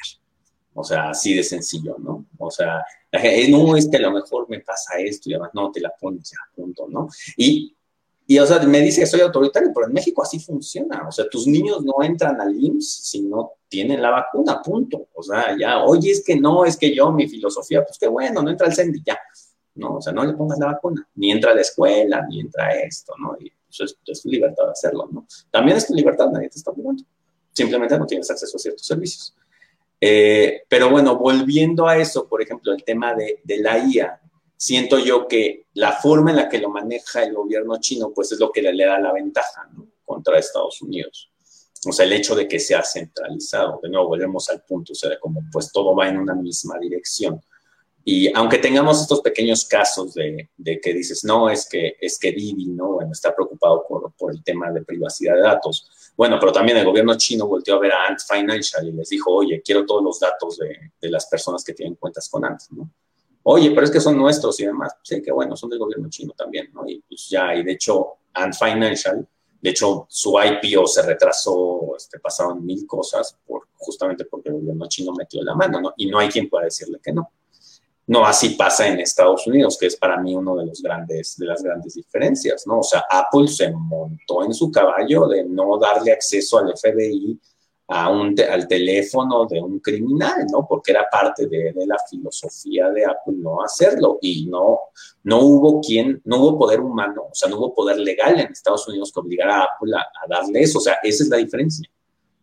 [0.75, 2.27] O sea, así de sencillo, ¿no?
[2.39, 2.85] O sea,
[3.49, 6.31] no es que a lo mejor me pasa esto y además no te la pones
[6.31, 7.09] ya, punto, ¿no?
[7.37, 7.75] Y
[8.27, 11.07] y, o sea, me dice que soy autoritario, pero en México así funciona.
[11.07, 15.09] O sea, tus niños no entran al IMSS si no tienen la vacuna, punto.
[15.15, 18.41] O sea, ya, oye, es que no, es que yo, mi filosofía, pues qué bueno,
[18.41, 19.19] no entra al CENDI, ya.
[19.75, 21.05] No, o sea, no le pongas la vacuna.
[21.17, 23.37] Ni entra a la escuela, ni entra esto, ¿no?
[23.41, 25.27] Y eso es, tu libertad de hacerlo, ¿no?
[25.51, 27.03] También es tu libertad, nadie te está obligando.
[27.53, 29.35] Simplemente no tienes acceso a ciertos servicios.
[30.01, 34.21] Eh, pero bueno, volviendo a eso, por ejemplo, el tema de, la IA,
[34.57, 38.39] siento yo que la forma en la que lo maneja el gobierno chino, pues es
[38.39, 39.69] lo que le, da la ventaja
[40.05, 41.34] contra Estados Unidos.
[41.87, 45.19] O sea, el hecho de que sea centralizado, de nuevo volvemos al punto, o sea,
[45.19, 47.41] como pues todo va en una misma dirección.
[48.07, 52.33] Y aunque tengamos estos pequeños casos de, de que dices, no, es que, es que
[52.33, 52.95] Didi, ¿no?
[52.95, 56.13] Bueno, está preocupado por, por, el tema de privacidad de datos.
[56.15, 59.33] Bueno, pero también el gobierno chino volteó a ver a Ant Financial y les dijo,
[59.33, 62.91] oye, quiero todos los datos de, de las personas que tienen cuentas con Ant, ¿no?
[63.45, 64.97] oye, pero es que son nuestros y demás.
[65.03, 66.87] Sí, que bueno, son del gobierno chino también, ¿no?
[66.87, 69.27] Y pues ya, y de hecho, Ant Financial,
[69.65, 74.87] de hecho, su IPO se retrasó, este, pasaron mil cosas, por, justamente porque el gobierno
[74.89, 75.95] chino metió la mano, ¿no?
[75.97, 77.31] Y no hay quien pueda decirle que no.
[78.07, 81.47] No así pasa en Estados Unidos, que es para mí uno de los grandes, de
[81.47, 82.81] las grandes diferencias, ¿no?
[82.81, 87.41] O sea, Apple se montó en su caballo de no darle acceso al FBI
[87.89, 90.67] a un al teléfono de un criminal, ¿no?
[90.67, 94.79] Porque era parte de, la filosofía de Apple no hacerlo y no,
[95.25, 98.89] no hubo quien, no hubo poder humano, o sea, no hubo poder legal en Estados
[98.89, 101.89] Unidos que obligara a Apple a, darle eso, o sea, esa es la diferencia.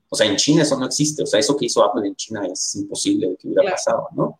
[0.10, 2.46] O sea, en China eso no existe, o sea, eso que hizo Apple en China
[2.46, 4.40] es imposible de que hubiera pasado, ¿no?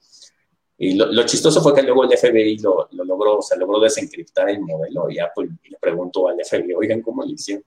[0.78, 4.50] Y lo, chistoso fue que luego el FBI lo, lo, logró, o sea, logró desencriptar
[4.50, 7.64] el modelo y Apple le preguntó al FBI, oigan, ¿cómo le hicieron?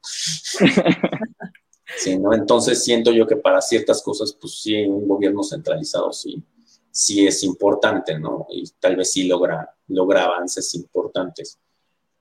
[1.97, 2.35] Sí, ¿no?
[2.35, 6.43] Entonces siento yo que para ciertas cosas, pues sí, un gobierno centralizado sí,
[6.91, 8.47] sí es importante, ¿no?
[8.51, 11.59] Y tal vez sí logra, logra avances importantes.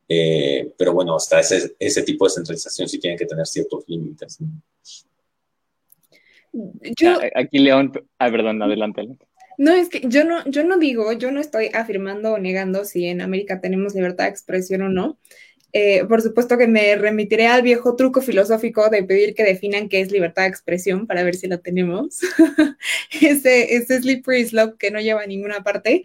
[0.07, 4.37] Eh, pero bueno, hasta ese, ese tipo de centralización sí tiene que tener ciertos límites.
[6.51, 9.07] Yo, Aquí León, ah, perdón, adelante.
[9.57, 13.05] No, es que yo no, yo no digo, yo no estoy afirmando o negando si
[13.05, 15.17] en América tenemos libertad de expresión o no.
[15.75, 20.01] Eh, por supuesto que me remitiré al viejo truco filosófico de pedir que definan qué
[20.01, 22.19] es libertad de expresión para ver si lo tenemos.
[23.21, 26.03] ese, ese slippery slope que no lleva a ninguna parte.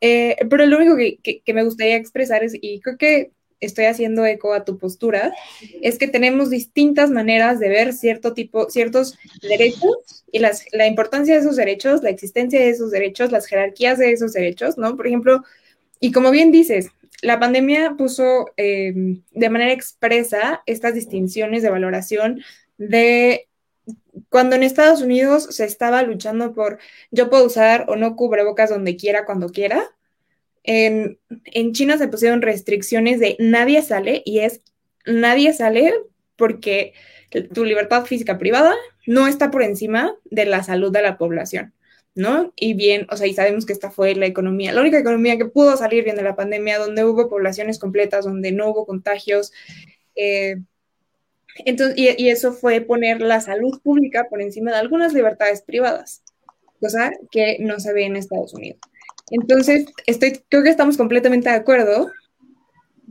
[0.00, 4.26] Eh, pero lo único que, que, me gustaría expresar es, y creo que estoy haciendo
[4.26, 5.32] eco a tu postura,
[5.80, 11.34] es que tenemos distintas maneras de ver cierto tipo, ciertos derechos y las, la importancia
[11.34, 14.96] de esos derechos, la existencia de esos derechos, las jerarquías de esos derechos, ¿no?
[14.96, 15.42] Por ejemplo,
[16.00, 16.90] y como bien dices,
[17.22, 22.42] la pandemia puso em, de manera expresa estas distinciones de valoración
[22.78, 23.48] de
[24.28, 26.78] cuando en Estados Unidos se estaba luchando por
[27.10, 29.84] yo puedo usar o no cubrebocas donde quiera, cuando quiera.
[30.64, 34.62] En, en China se pusieron restricciones de nadie sale y es
[35.04, 35.94] nadie sale
[36.34, 36.92] porque
[37.54, 38.74] tu libertad física privada
[39.06, 41.72] no está por encima de la salud de la población.
[42.16, 42.52] ¿No?
[42.56, 45.44] Y bien, o sea, y sabemos que esta fue la economía, la única economía que
[45.44, 49.52] pudo salir bien de la pandemia, donde hubo poblaciones completas, donde no hubo contagios.
[50.16, 50.56] Eh,
[51.66, 56.22] entonces, y, eso fue poner la salud pública por encima de algunas libertades privadas,
[56.80, 58.80] cosa que no se ve en Estados Unidos.
[59.30, 62.10] Entonces, estoy, creo que estamos completamente de acuerdo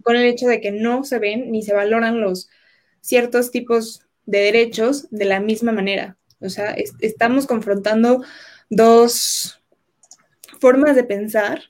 [0.02, 2.50] con el hecho de que no se ven ni se valoran los
[3.02, 6.18] ciertos tipos de derechos de la misma manera.
[6.40, 8.24] O sea, estamos confrontando
[8.70, 9.62] dos
[10.60, 11.62] formas de pensar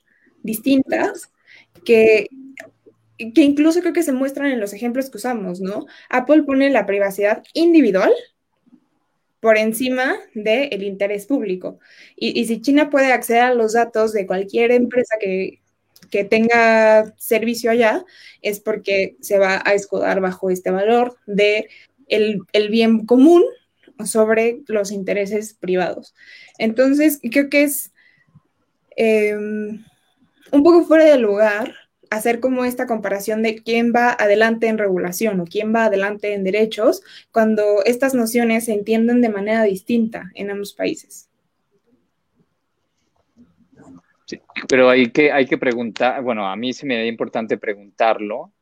[0.42, 1.30] distintas
[1.84, 2.28] que,
[3.34, 5.86] que incluso creo que se muestran en los ejemplos que usamos, ¿no?
[6.08, 8.12] Apple pone la privacidad individual
[9.40, 11.78] por encima del interés público.
[12.16, 15.60] Y, y, si China puede acceder a los datos de cualquier empresa que,
[16.10, 18.04] que tenga servicio allá,
[18.42, 21.68] es porque se va a escudar bajo este valor de
[22.08, 23.44] el, el bien común
[24.04, 26.14] sobre los intereses privados.
[26.58, 27.92] Entonces, creo que es
[28.96, 29.84] em,
[30.52, 31.74] un poco fuera de lugar
[32.10, 36.44] hacer como esta comparación de quién va adelante en regulación o quién va adelante en
[36.44, 41.28] derechos cuando estas nociones se entienden de manera distinta en ambos países.
[44.26, 48.52] Sí, pero hay que, hay que preguntar, bueno, a mí se me da importante preguntarlo,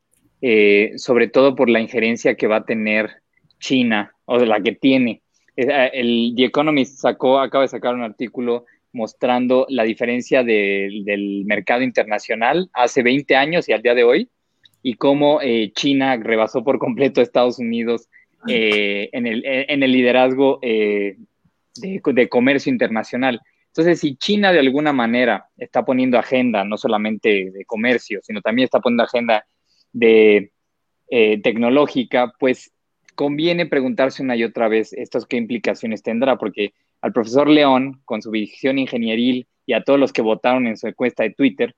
[0.42, 3.22] eh, sobre todo por la injerencia que va a tener
[3.58, 5.22] China o de la que tiene
[5.56, 12.70] el The Economist sacó, acaba de sacar un artículo mostrando la diferencia del mercado internacional
[12.72, 14.30] hace 20 años y al día de hoy,
[14.82, 18.08] y cómo eh, China rebasó por completo a Estados Unidos
[18.46, 21.16] eh, en, el, en, el, liderazgo de,
[21.74, 23.40] de, comercio internacional.
[23.68, 28.64] Entonces, si China de alguna manera está poniendo agenda, no solamente de comercio, sino también
[28.64, 29.44] está poniendo agenda
[29.92, 30.52] de
[31.08, 32.73] tecnológica, pues
[33.14, 38.22] conviene preguntarse una y otra vez esto qué implicaciones tendrá, porque al profesor León, con
[38.22, 41.74] su visión ingenieril, y a todos los que votaron en su encuesta de Twitter,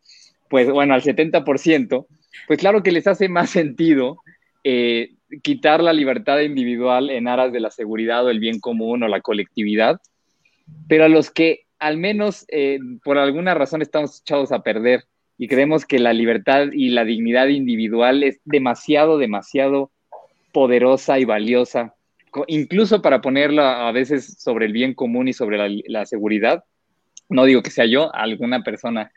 [0.49, 2.07] pues bueno, al 70%,
[2.47, 4.19] pues claro que les hace más sentido
[4.65, 5.11] eh,
[5.43, 9.21] quitar la libertad individual en aras de la seguridad o el bien común o la
[9.21, 10.01] colectividad,
[10.89, 15.05] pero a los que al menos eh, por alguna razón estamos echados a perder
[15.39, 19.91] y creemos que la libertad y la dignidad individual es demasiado, demasiado
[20.57, 21.95] poderosa y valiosa,
[22.47, 26.65] incluso para ponerla a veces sobre el bien común y sobre la, seguridad.
[27.29, 29.13] No digo que sea yo, alguna persona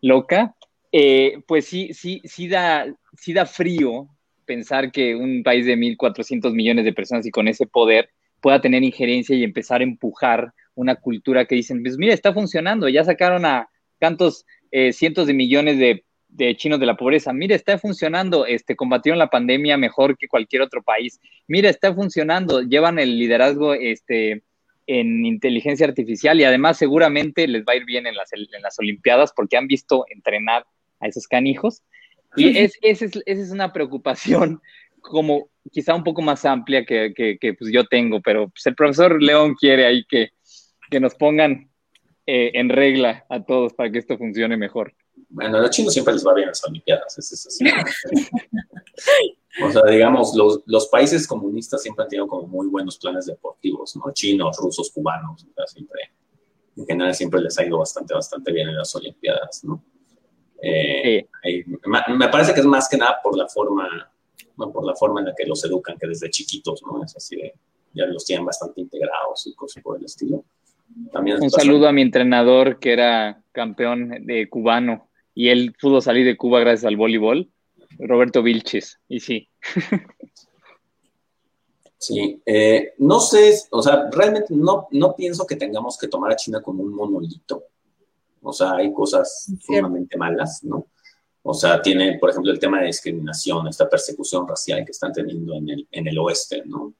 [0.00, 0.54] loca,
[0.90, 4.08] eh, pues sí, sí, sí da, sí da frío
[4.46, 8.08] pensar que un país de 1.400 millones de personas y con ese poder
[8.40, 12.88] pueda tener injerencia y empezar a empujar una cultura que dicen, pues mira, está funcionando,
[12.88, 17.32] ya sacaron a tantos eh, cientos de millones de de chinos de la pobreza.
[17.32, 21.20] Mira, está funcionando, este, combatieron la pandemia mejor que cualquier otro país.
[21.48, 24.42] Mira, está funcionando, llevan el liderazgo este,
[24.86, 28.78] en inteligencia artificial y además seguramente les va a ir bien en las, en las
[28.78, 30.64] Olimpiadas porque han visto entrenar
[31.00, 31.82] a esos canijos.
[32.36, 34.60] Y es, esa es, es una preocupación
[35.00, 39.54] como quizá un poco más amplia que, pues yo tengo, pero pues, el profesor León
[39.54, 40.30] quiere ahí que,
[41.00, 41.70] nos pongan
[42.26, 44.92] eh, en regla a todos para que esto funcione mejor.
[45.30, 47.64] Bueno, a los chinos siempre les va bien las Olimpiadas, es así.
[49.64, 53.94] o sea, digamos, los, los, países comunistas siempre han tenido como muy buenos planes deportivos,
[53.96, 54.12] ¿no?
[54.12, 56.00] Chinos, rusos, cubanos, o sea, siempre,
[56.76, 59.82] en general siempre les ha ido bastante, bastante bien en las Olimpiadas, ¿no?
[60.62, 61.26] Eh,
[62.08, 64.12] me parece que es más que nada por la forma,
[64.56, 67.02] por la forma en la que los educan, que desde chiquitos, ¿no?
[67.04, 67.40] Es así
[67.92, 70.44] ya los tienen bastante integrados y cosas por el estilo.
[71.12, 75.09] También Un saludo a mi entrenador que era campeón de cubano
[75.40, 77.50] y él pudo salir de Cuba gracias al voleibol,
[77.98, 79.48] Roberto Vilches, y sí.
[81.96, 86.36] Sí, eh, no sé, o sea, realmente no, no pienso que tengamos que tomar a
[86.36, 87.64] China como un monolito.
[88.42, 90.88] O sea, hay cosas sumamente malas, ¿no?
[91.42, 95.54] O sea, tiene, por ejemplo, el tema de discriminación, esta persecución racial que están teniendo
[95.54, 96.92] en el, en el oeste, ¿no?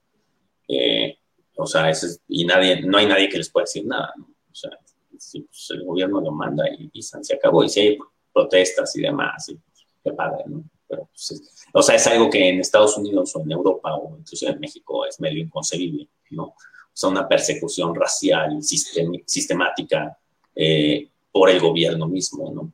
[0.67, 1.19] Eh,
[1.57, 1.93] o sea,
[2.29, 4.25] y nadie, no hay nadie que les pueda decir nada, ¿no?
[4.51, 4.71] O sea,
[5.19, 7.63] si pues, el gobierno lo manda y, y, se acabó.
[7.65, 7.99] Y si hay
[8.33, 10.65] protestas y demás, y, pues, qué padre, ¿no?
[10.89, 14.49] Pero, pues, o sea, es algo que en Estados Unidos o en Europa o incluso
[14.49, 16.45] en México es medio inconcebible, ¿no?
[16.45, 16.57] O
[16.93, 20.19] sea, una persecución racial sistemática
[20.55, 22.73] eh, por el gobierno mismo, ¿no?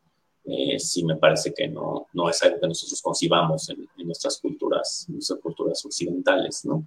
[0.49, 5.05] Eh, sí me parece que no, no es algo que nosotros concibamos en, nuestras culturas,
[5.09, 6.87] en nuestras culturas occidentales, ¿no?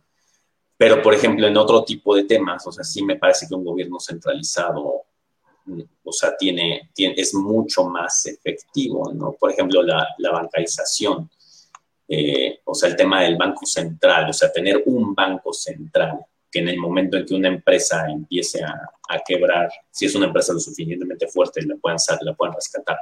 [0.77, 3.65] Pero, por ejemplo, en otro tipo de temas, o sea, sí me parece que un
[3.65, 5.03] gobierno centralizado,
[6.03, 9.33] o sea, tiene, tiene es mucho más efectivo, ¿no?
[9.33, 11.29] Por ejemplo, la, la bancarización,
[12.07, 16.59] eh, o sea, el tema del banco central, o sea, tener un banco central que
[16.59, 18.89] en el momento en que una empresa empiece a,
[19.27, 22.97] quebrar, si es una empresa lo suficientemente fuerte, la puedan, la puedan rescatar.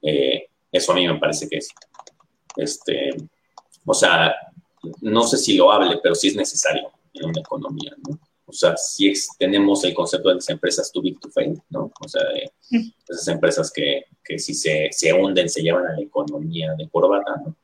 [0.00, 1.68] Eh, eso a mí me parece que es,
[2.56, 3.10] este,
[3.84, 4.34] o sea,
[5.02, 8.18] no sé si lo hable, pero sí es necesario en una economía, ¿no?
[8.46, 11.90] O sea, si tenemos el concepto de las empresas too big to fail, ¿no?
[12.00, 12.22] O sea,
[13.08, 17.42] esas empresas que, que si se, se, hunden se llevan a la economía de corbata,
[17.44, 17.56] ¿no?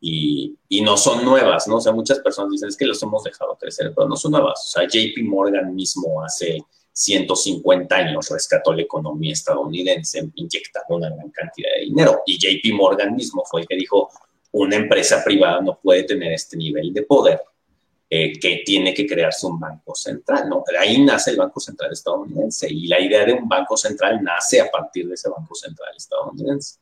[0.00, 1.76] Y, y, no son nuevas, ¿no?
[1.76, 4.60] O sea, muchas personas dicen, es que los hemos dejado crecer, pero no son nuevas.
[4.60, 11.30] O sea, JP Morgan mismo hace 150 años rescató la economía estadounidense inyectando una gran
[11.30, 12.22] cantidad de dinero.
[12.26, 14.10] Y JP Morgan mismo fue el que dijo,
[14.52, 17.40] una empresa privada no puede tener este nivel de poder,
[18.10, 20.48] eh, que tiene que crearse un banco central.
[20.48, 20.64] ¿no?
[20.80, 24.70] Ahí nace el Banco Central estadounidense y la idea de un banco central nace a
[24.70, 26.78] partir de ese Banco Central estadounidense,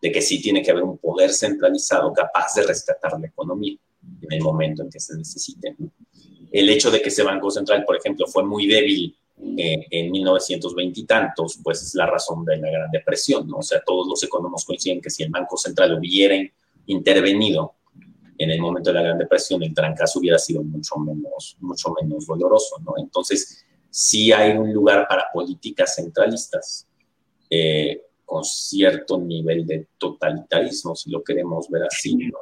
[0.00, 3.76] de que sí tiene que haber un poder centralizado capaz de rescatar la economía
[4.22, 5.76] en el momento en que se necesite.
[6.50, 9.14] El hecho de que ese Banco Central, por ejemplo, fue muy débil
[9.58, 13.58] eh, en 1920 y tantos, pues es la razón de la Gran Depresión, ¿no?
[13.58, 16.36] O sea, todos los economos coinciden que si el Banco Central hubiera
[16.86, 17.74] intervenido
[18.40, 22.26] en el momento de la Gran Depresión, el trancazo hubiera sido mucho menos, mucho menos
[22.26, 22.94] doloroso, ¿no?
[22.96, 26.88] Entonces, sí hay un lugar para políticas centralistas
[27.50, 32.38] eh, con cierto nivel de totalitarismo, si lo queremos ver así, ¿no?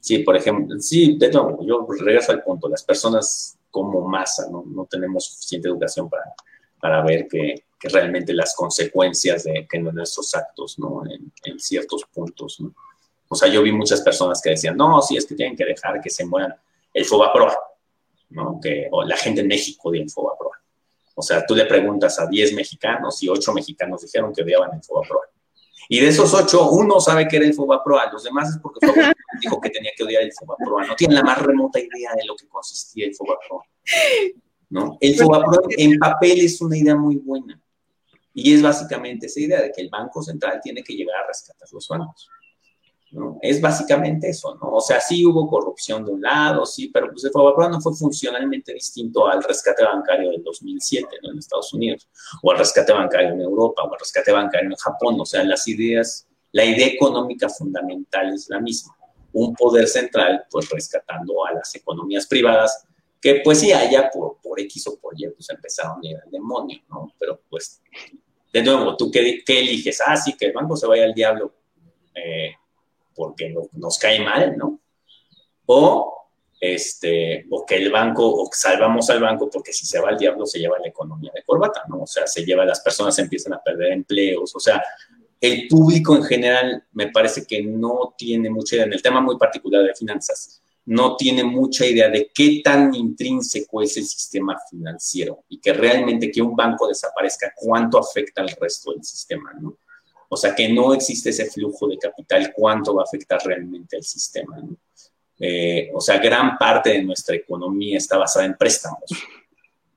[0.00, 4.62] Sí, por ejemplo, sí, de nuevo, yo regreso al punto, las personas como masa, ¿no?
[4.64, 6.34] No tenemos suficiente educación para,
[6.80, 11.02] para ver que, que realmente las consecuencias de, que nuestros actos, ¿no?
[11.04, 12.72] En, en, ciertos puntos, ¿no?
[13.32, 16.00] O sea, yo vi muchas personas que decían, no, sí, es que tienen que dejar
[16.00, 16.52] que se mueran
[16.92, 17.56] el Fobaproa,
[18.30, 18.58] ¿no?
[18.60, 20.60] Que, o la gente en México odian el Fobaproa.
[21.14, 24.82] O sea, tú le preguntas a 10 mexicanos y 8 mexicanos dijeron que odiaban el
[24.82, 25.28] Fobaproa.
[25.88, 29.12] Y de esos ocho, uno sabe que era el Fobaproa, los demás es porque Fobaproa
[29.40, 30.86] dijo que tenía que odiar el Fobaproa.
[30.86, 33.64] No tienen la más remota idea de lo que consistía el Fobaproa.
[34.70, 34.98] ¿no?
[35.00, 37.60] El Fobaproa en papel es una idea muy buena.
[38.34, 41.68] Y es básicamente esa idea de que el Banco Central tiene que llegar a rescatar
[41.70, 42.28] los bancos.
[43.42, 44.74] Es básicamente eso, ¿no?
[44.74, 47.92] O sea, sí hubo corrupción de un lado, sí, pero pues el Fobaproa no fue
[47.94, 51.32] funcionalmente distinto al rescate bancario del 2007 ¿no?
[51.32, 52.08] en Estados Unidos,
[52.42, 55.20] o al rescate bancario en Europa, o al rescate bancario en Japón.
[55.20, 58.96] O sea, las ideas, la idea económica fundamental es la misma.
[59.32, 62.84] Un poder central, pues rescatando a las economías privadas,
[63.20, 66.30] que pues sí, haya por, por X o por Y, pues empezaron a ir al
[66.30, 67.12] demonio, ¿no?
[67.18, 67.82] Pero pues,
[68.52, 70.00] de nuevo, ¿tú qué, qué eliges?
[70.06, 71.52] Ah, sí, que el banco se vaya al diablo.
[72.14, 72.54] Eh,
[73.20, 74.80] porque nos cae mal, ¿no?
[75.66, 76.26] O,
[76.58, 80.46] este, o que el banco, o salvamos al banco porque si se va al diablo
[80.46, 82.04] se lleva la economía de corbata, ¿no?
[82.04, 84.82] O sea, se lleva, las personas empiezan a perder empleos, o sea,
[85.38, 89.36] el público en general me parece que no tiene mucha idea, en el tema muy
[89.36, 95.44] particular de finanzas, no tiene mucha idea de qué tan intrínseco es el sistema financiero
[95.50, 99.76] y que realmente que un banco desaparezca, cuánto afecta al resto del sistema, ¿no?
[100.32, 104.04] O sea, que no existe ese flujo de capital, cuánto va a afectar realmente al
[104.04, 104.62] sistema.
[105.40, 109.10] Eh, o sea, gran parte de nuestra economía está basada en préstamos.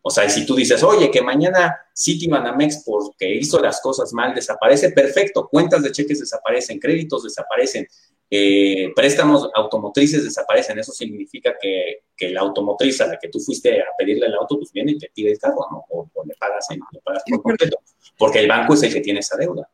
[0.01, 4.89] O sea, si tú dices, oye, que mañana Citibanamex, porque hizo las cosas mal, desaparece,
[4.89, 7.87] perfecto, cuentas de cheques desaparecen, créditos desaparecen,
[8.27, 10.79] eh, préstamos automotrices desaparecen.
[10.79, 14.71] Eso significa que, la automotriz a la que tú fuiste a pedirle el auto, pues
[14.71, 15.85] viene y te pide el carro, ¿no?
[15.89, 17.77] O, le, pagas, le pagas por completo,
[18.17, 19.69] porque el banco es el que tiene esa deuda.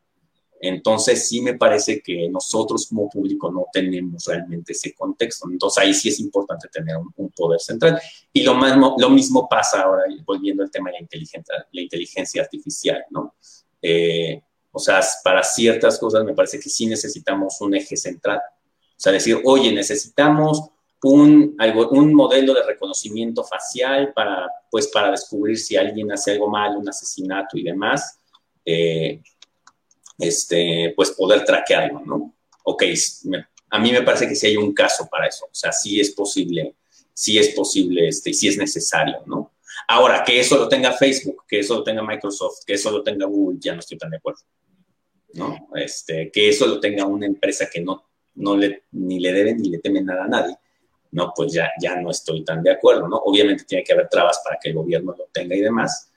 [0.62, 5.48] Entonces sí me parece que nosotros como público no tenemos realmente ese contexto.
[5.50, 7.98] Entonces ahí sí es importante tener un, poder central.
[8.32, 12.42] Y lo mismo, lo mismo pasa ahora, volviendo al tema de la inteligencia, la inteligencia
[12.42, 13.34] artificial, ¿no?
[13.80, 14.42] Eh,
[14.72, 18.38] o sea, para ciertas cosas me parece que sí necesitamos un eje central.
[18.38, 20.62] O sea, decir, oye, necesitamos
[21.02, 26.48] un, algo, un modelo de reconocimiento facial para, pues, para descubrir si alguien hace algo
[26.48, 28.20] mal, un asesinato y demás.
[28.64, 29.22] Eh,
[30.20, 32.34] este, pues poder traquearlo, ¿no?
[32.64, 32.84] Ok,
[33.70, 36.10] a mí me parece que sí hay un caso para eso, o sea, sí es
[36.10, 36.74] posible,
[37.14, 39.54] sí es posible, este, y sí es necesario, ¿no?
[39.88, 43.26] Ahora, que eso lo tenga Facebook, que eso lo tenga Microsoft, que eso lo tenga
[43.26, 44.40] Google, ya no estoy tan de acuerdo,
[45.34, 45.68] ¿no?
[45.74, 48.04] Este, que eso lo tenga una empresa que no,
[48.34, 50.56] no le, ni le debe ni le teme nada a nadie,
[51.12, 53.16] no, pues ya, ya no estoy tan de acuerdo, ¿no?
[53.16, 56.09] Obviamente tiene que haber trabas para que el gobierno lo tenga y demás,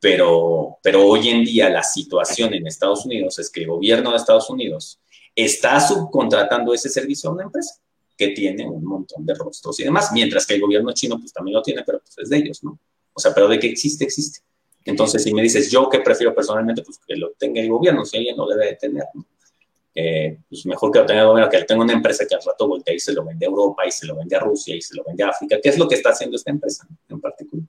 [0.00, 4.16] pero, pero hoy en día la situación en Estados Unidos es que el gobierno de
[4.16, 5.00] Estados Unidos
[5.34, 7.74] está subcontratando ese servicio a una empresa
[8.16, 11.54] que tiene un montón de rostros y demás, mientras que el gobierno chino pues también
[11.54, 12.78] lo tiene, pero pues es de ellos, ¿no?
[13.12, 14.40] O sea, pero de que existe, existe.
[14.84, 18.16] Entonces, si me dices, yo que prefiero personalmente, pues que lo tenga el gobierno, si
[18.16, 19.24] alguien lo debe de tener, ¿no?
[19.94, 22.68] Eh, pues mejor que lo tenga el gobierno, que tenga una empresa que al rato
[22.68, 24.94] voltea y se lo vende a Europa y se lo vende a Rusia y se
[24.94, 27.66] lo vende a África, ¿Qué es lo que está haciendo esta empresa en particular.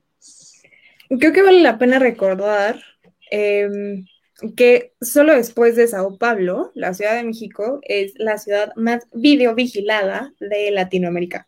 [1.18, 2.80] Creo que vale la pena recordar
[3.32, 4.04] em,
[4.56, 10.32] que solo después de Sao Paulo, la Ciudad de México es la ciudad más videovigilada
[10.38, 11.46] de Latinoamérica.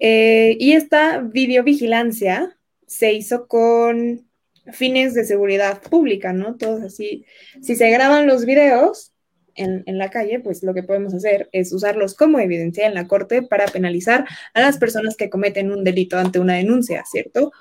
[0.00, 4.26] Eh, y esta videovigilancia se hizo con
[4.72, 6.56] fines de seguridad pública, ¿no?
[6.56, 7.26] Todos así.
[7.60, 9.12] Si se graban los videos
[9.54, 13.06] en, en, la calle, pues lo que podemos hacer es usarlos como evidencia en la
[13.06, 17.52] corte para penalizar a las personas que cometen un delito ante una denuncia, ¿cierto?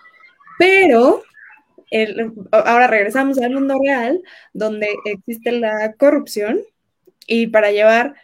[0.60, 1.24] Pero
[2.52, 4.22] ahora regresamos al mundo real,
[4.54, 6.62] donde existe la corrupción
[7.28, 8.16] y para llevar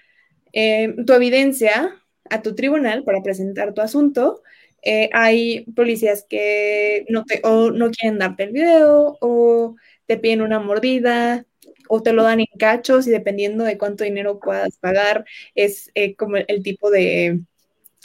[0.53, 1.95] eh, tu evidencia
[2.30, 4.41] a tu tribunal para presentar tu asunto,
[4.84, 9.75] eh, hay policías que no, te, o no quieren darte el video o
[10.05, 11.45] te piden una mordida
[11.89, 15.25] o te lo dan en cachos y dependiendo de cuánto dinero puedas pagar
[15.55, 17.41] es eh, como el tipo de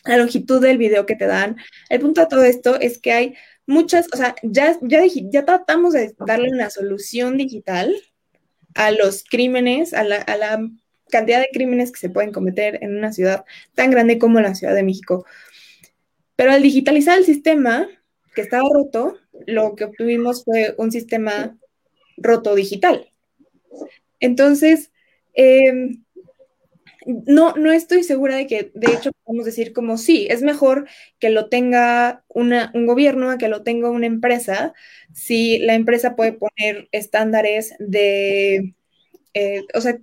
[0.05, 1.57] la longitud del video que te dan.
[1.89, 3.35] El punto de todo esto es que hay
[3.67, 7.95] muchas, o sea, ya, ya, ya tratamos de darle una solución digital
[8.75, 10.25] a los crímenes, a la,
[11.11, 13.45] cantidad de crímenes que se pueden cometer en una ciudad
[13.75, 15.27] tan grande como la Ciudad de México.
[16.37, 17.87] Pero al digitalizar el sistema
[18.35, 21.55] que estaba roto, lo que obtuvimos fue un sistema
[22.17, 23.11] roto digital.
[24.21, 24.91] Entonces,
[25.35, 25.99] eh,
[27.07, 30.88] no, no estoy segura de que, de hecho, podemos decir como sí, es mejor
[31.18, 34.72] que lo tenga un gobierno a que lo tenga una empresa,
[35.12, 38.74] si la empresa puede poner estándares de,
[39.34, 39.98] eh, o sea,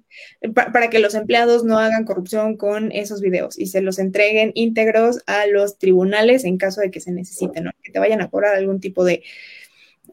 [0.53, 5.21] para que los empleados no hagan corrupción con esos videos y se los entreguen íntegros
[5.27, 7.71] a los tribunales en caso de que se necesiten, ¿no?
[7.83, 9.23] que te vayan a cobrar algún tipo de...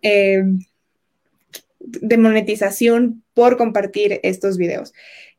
[0.02, 0.44] Eh,
[1.86, 4.92] de monetización por compartir estos videos.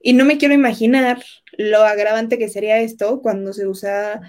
[0.08, 1.22] Y no me quiero imaginar
[1.58, 4.22] lo agravante que sería esto cuando se usa,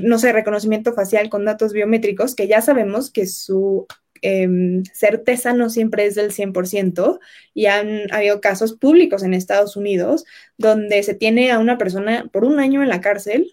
[0.00, 3.86] no sé, reconocimiento facial con datos biométricos, que ya sabemos que su
[4.22, 7.20] em, certeza no siempre es del 100%
[7.52, 10.24] y han habido casos públicos en Estados Unidos
[10.56, 13.52] donde se tiene a una persona por un año en la cárcel,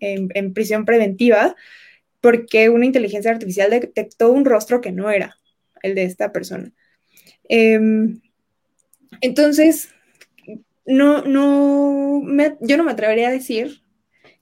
[0.00, 1.56] en, prisión preventiva,
[2.20, 5.38] porque una inteligencia artificial detectó un rostro que no era
[5.82, 6.74] el de esta persona.
[7.48, 8.20] Em,
[9.22, 9.94] entonces,
[10.90, 12.22] no, no,
[12.60, 13.82] yo no me atrevería a decir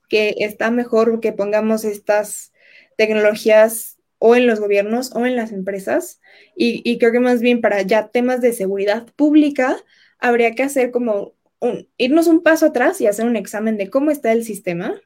[0.09, 2.51] que está mejor que pongamos estas
[2.97, 6.19] tecnologías o en los gobiernos o en las empresas.
[6.55, 9.77] Y, creo que más bien para ya temas de seguridad pública,
[10.17, 11.35] habría que hacer como
[11.97, 14.99] irnos un paso atrás y hacer un examen de cómo está el sistema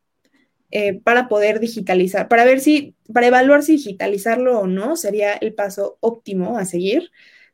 [0.71, 5.53] eh, para poder digitalizar, para ver si, para evaluar si digitalizarlo o no sería el
[5.53, 7.11] paso óptimo a seguir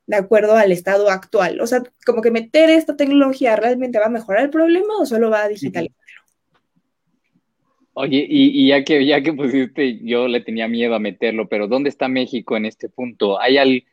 [0.09, 1.61] de acuerdo al estado actual.
[1.61, 5.29] O sea, como que meter esta tecnología realmente va a mejorar el problema o solo
[5.29, 5.95] va a digitalizarlo.
[7.93, 11.89] Oye, y, ya que ya que pusiste, yo le tenía miedo a meterlo, pero ¿dónde
[11.89, 13.39] está México en este punto?
[13.39, 13.83] ¿Hay,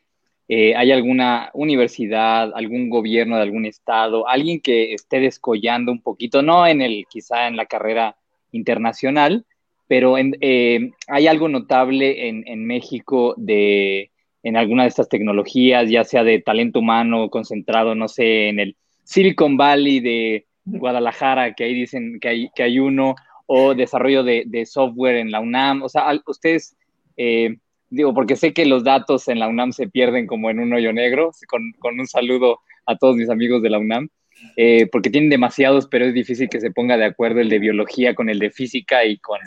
[0.47, 6.41] eh, ¿hay alguna universidad, algún gobierno de algún estado, alguien que esté descollando un poquito,
[6.41, 8.17] no en el, quizá en la carrera
[8.51, 9.45] internacional,
[9.87, 14.09] pero eh, hay algo notable en, México de
[14.43, 18.75] en alguna de estas tecnologías, ya sea de talento humano concentrado, no sé, en el
[19.03, 23.15] Silicon Valley de Guadalajara, que ahí dicen que hay, que hay uno,
[23.45, 25.81] o desarrollo de, software en la UNAM.
[25.81, 26.75] O sea, ustedes,
[27.15, 27.57] eh,
[27.89, 30.93] digo, porque sé que los datos en la UNAM se pierden como en un hoyo
[30.93, 34.09] negro, con, con un saludo a todos mis amigos de la UNAM,
[34.55, 38.13] eh, porque tienen demasiados, pero es difícil que se ponga de acuerdo el de biología
[38.13, 39.39] con el de física y con...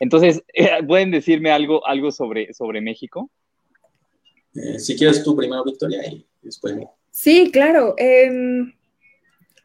[0.00, 3.30] Entonces, eh, ¿pueden decirme algo, algo sobre, sobre México?
[4.78, 6.74] Si quieres tú primero, Victoria, y después...
[7.10, 7.94] Sí, claro.
[7.96, 8.72] Em,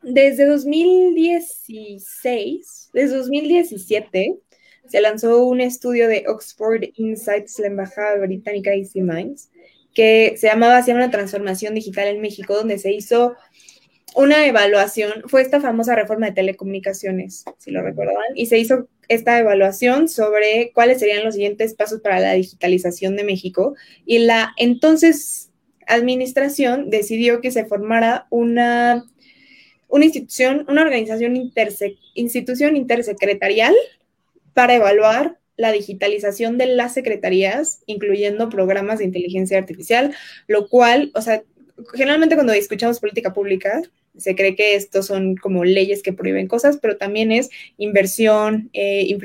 [0.01, 4.37] desde 2016, desde 2017,
[4.87, 9.51] se lanzó un estudio de Oxford Insights, la Embajada Británica Easy Minds,
[9.93, 13.35] que se llamaba Hacia una transformación digital en México, donde se hizo
[14.15, 19.37] una evaluación, fue esta famosa reforma de telecomunicaciones, si lo recuerdan, y se hizo esta
[19.37, 23.75] evaluación sobre cuáles serían los siguientes pasos para la digitalización de México.
[24.05, 25.49] Y la entonces
[25.87, 29.03] administración decidió que se formara una
[29.89, 31.35] una institución, una organización
[32.13, 33.75] institución intersecretarial
[34.53, 40.13] para evaluar la digitalización de las secretarías, incluyendo programas de inteligencia artificial,
[40.47, 41.43] lo cual, o sea,
[41.93, 43.81] generalmente cuando escuchamos política pública,
[44.19, 49.17] se cree que estos son como leyes que prohíben cosas, pero también es inversión, eh,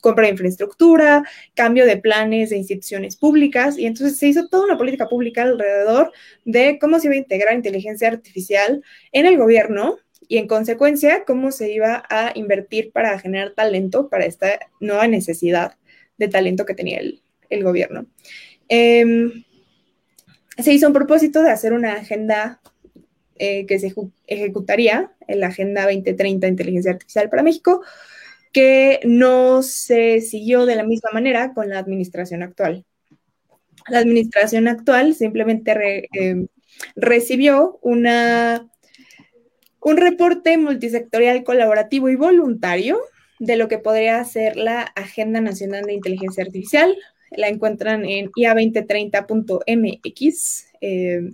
[0.00, 1.24] compra de infraestructura,
[1.54, 6.12] cambio de planes de instituciones públicas, y entonces se hizo toda una política pública alrededor
[6.44, 8.82] de cómo se iba a integrar inteligencia artificial
[9.12, 9.98] en el gobierno
[10.28, 15.76] y en consecuencia cómo se iba a invertir para generar talento para esta nueva necesidad
[16.16, 17.22] de talento que tenía el,
[17.62, 18.06] gobierno.
[18.68, 19.44] Em,
[20.56, 22.62] se hizo un propósito de hacer una agenda
[23.44, 23.92] eh, que se
[24.28, 27.82] ejecutaría en la Agenda 2030 de Inteligencia Artificial para México,
[28.52, 32.84] que no se siguió de la misma manera con la administración actual.
[33.88, 36.46] La administración actual simplemente em,
[36.94, 38.70] recibió una
[39.80, 43.00] un reporte multisectorial colaborativo y voluntario
[43.40, 46.96] de lo que podría ser la Agenda Nacional de Inteligencia Artificial.
[47.32, 50.66] La encuentran en ia2030.mx.
[50.80, 51.28] Eh,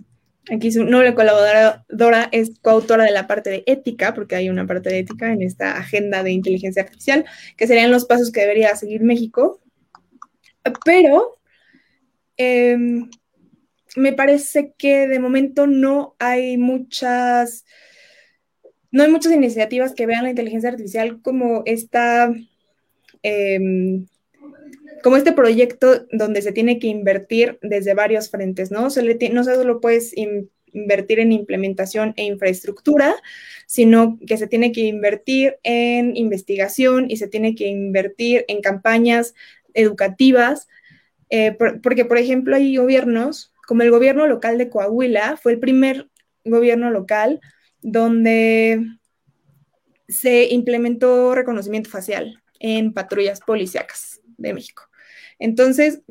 [0.51, 4.89] aquí su noble colaboradora es coautora de la parte de ética, porque hay una parte
[4.89, 7.25] de ética en esta agenda de inteligencia artificial,
[7.57, 9.61] que serían los pasos que debería seguir México.
[10.85, 11.37] Pero
[12.37, 13.09] em,
[13.95, 17.65] me parece que de momento no hay muchas
[18.91, 22.33] no hay muchas iniciativas que vean la inteligencia artificial como esta,
[23.21, 24.07] em,
[25.03, 28.87] como este proyecto donde se tiene que invertir desde varios frentes, ¿no?
[28.89, 30.13] No solo puedes
[30.73, 33.15] invertir en implementación e infraestructura,
[33.65, 39.33] sino que se tiene que invertir en investigación y se tiene que invertir en campañas
[39.73, 40.67] educativas,
[41.29, 46.09] eh, porque, por ejemplo, hay gobiernos, como el gobierno local de Coahuila, fue el primer
[46.43, 47.39] gobierno local
[47.81, 48.85] donde
[50.07, 54.88] se implementó reconocimiento facial en patrullas policíacas de México.
[55.39, 56.01] Entonces,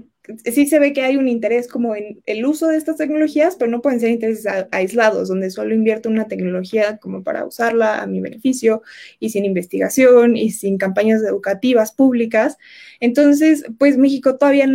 [0.45, 3.70] sí se ve que hay un interés como en el uso de estas tecnologías, pero
[3.70, 8.20] no pueden ser intereses aislados, donde solo invierto una tecnología como para usarla a mi
[8.20, 8.83] beneficio
[9.20, 12.59] y sin investigación y sin campañas educativas públicas.
[13.01, 14.66] Entonces, pues México todavía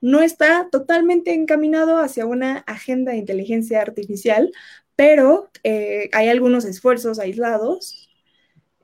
[0.00, 4.52] no está totalmente encaminado hacia una agenda de inteligencia artificial,
[4.96, 8.08] pero eh, hay algunos esfuerzos aislados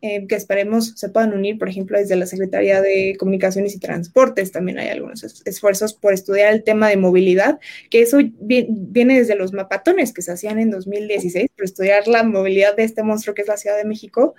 [0.03, 4.53] eh, que esperemos se puedan unir, por ejemplo, desde la Secretaría de Comunicaciones y Transportes
[4.53, 9.53] también hay algunos esfuerzos por estudiar el tema de movilidad, que eso viene desde los
[9.53, 13.49] mapatones que se hacían en 2016, por estudiar la movilidad de este monstruo que es
[13.49, 14.35] la Ciudad de México.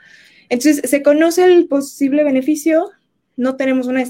[0.49, 2.91] Entonces, se conoce el posible beneficio,
[3.37, 4.03] no tenemos una,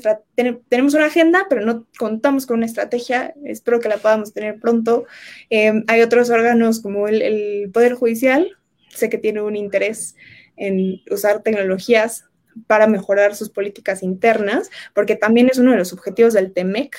[0.68, 3.34] tenemos una agenda, pero no contamos con una estrategia.
[3.46, 5.06] Espero que la podamos tener pronto.
[5.50, 8.58] Em, hay otros órganos como el, Poder Judicial,
[8.90, 10.16] sé que tiene un interés
[10.62, 12.26] en usar tecnologías
[12.68, 16.96] para mejorar sus políticas internas, porque también es uno de los objetivos del TEMEC,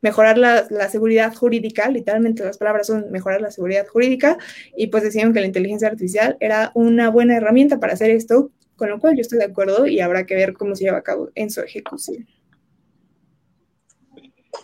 [0.00, 4.38] mejorar la, la, seguridad jurídica, literalmente las palabras son mejorar la seguridad jurídica,
[4.76, 8.90] y pues decían que la inteligencia artificial era una buena herramienta para hacer esto, con
[8.90, 11.30] lo cual yo estoy de acuerdo y habrá que ver cómo se lleva a cabo
[11.34, 12.26] en su ejecución.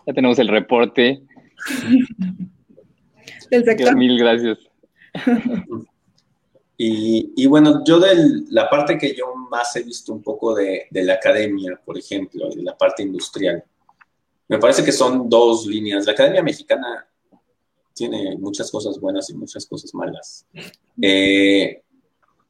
[0.07, 1.22] Ya tenemos el reporte.
[3.51, 3.97] Del sector.
[3.97, 4.59] Mil gracias.
[6.81, 11.14] Y, bueno, yo de la parte que yo más he visto un poco de, la
[11.14, 13.64] academia, por ejemplo, de la parte industrial,
[14.47, 16.07] me parece que son dos líneas.
[16.07, 17.05] La academia mexicana
[17.93, 20.47] tiene muchas cosas buenas y muchas cosas malas.
[21.03, 21.83] Eh,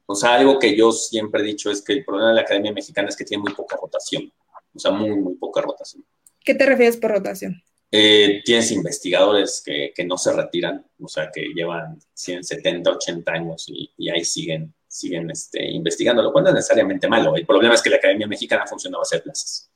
[0.05, 2.71] o sea, algo que yo siempre he dicho es que el problema de la Academia
[2.71, 4.31] Mexicana es que tiene muy poca rotación,
[4.75, 6.05] o sea, muy, muy poca rotación.
[6.43, 7.63] ¿Qué te refieres por rotación?
[7.91, 13.31] Eh, tienes investigadores que, que, no se retiran, o sea, que llevan 100, 70, 80
[13.31, 17.35] años y, y ahí siguen, siguen este, investigando, lo cual no es necesariamente malo.
[17.35, 19.71] El problema es que la Academia Mexicana funciona a base plazas.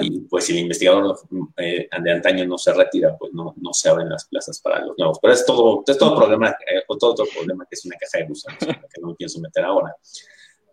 [0.00, 1.20] Y pues si el investigador
[1.56, 4.98] eh, de antaño no se retira, pues no, no se abren las plazas para los
[4.98, 5.18] nuevos.
[5.22, 8.28] Pero es todo, es todo problema, eh, todo otro problema que es una caja de
[8.28, 8.58] gusanos,
[8.92, 9.94] que no pienso meter ahora.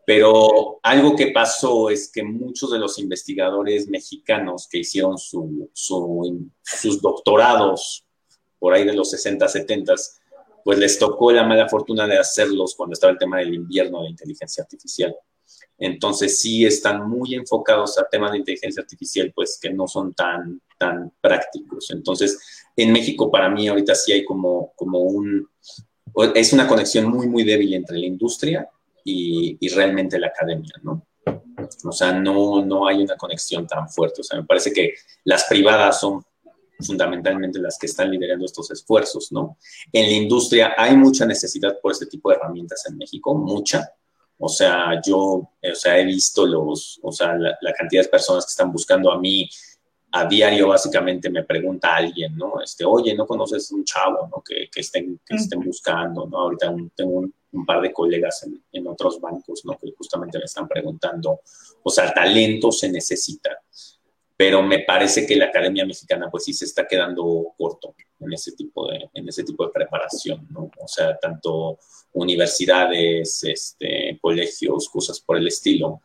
[0.05, 6.47] Pero algo que pasó es que muchos de los investigadores mexicanos que hicieron su, su,
[6.61, 8.05] sus doctorados
[8.59, 9.93] por ahí de los 60, 70,
[10.63, 14.09] pues les tocó la mala fortuna de hacerlos cuando estaba el tema del invierno de
[14.09, 15.15] inteligencia artificial.
[15.77, 20.61] Entonces sí están muy enfocados a temas de inteligencia artificial, pues que no son tan,
[20.77, 21.91] tan prácticos.
[21.91, 22.39] Entonces,
[22.75, 25.49] en México para mí ahorita sí hay como, como un,
[26.33, 28.69] es una conexión muy, muy débil entre la industria
[29.05, 31.07] y, y realmente la academia, ¿no?
[31.85, 34.21] O sea, no, no hay una conexión tan fuerte.
[34.21, 34.93] O sea, me parece que
[35.23, 36.21] las privadas son
[36.79, 39.57] fundamentalmente las que están liderando estos esfuerzos, ¿no?
[39.93, 43.93] En la industria hay mucha necesidad por este tipo de herramientas en México, mucha,
[44.37, 48.45] o sea, yo, eh, o sea, he visto los, o sea, la, cantidad de personas
[48.45, 49.49] que están buscando a mí
[50.11, 52.61] a diario, básicamente me pregunta alguien, ¿no?
[52.61, 54.41] Este, oye, ¿no conoces un chavo, ¿no?
[54.43, 56.37] Que, que estén, que estén buscando, ¿no?
[56.37, 59.77] Ahorita tengo un, un, par de colegas en, otros bancos, ¿no?
[59.77, 61.41] Que justamente me están preguntando,
[61.83, 63.59] o sea, talento se necesita
[64.37, 68.51] pero me parece que la Academia Mexicana pues sí se está quedando corto en ese
[68.51, 70.69] tipo de, en ese tipo de preparación, ¿no?
[70.77, 71.79] O sea, tanto
[72.13, 76.01] universidades, este, colegios, cosas por el estilo.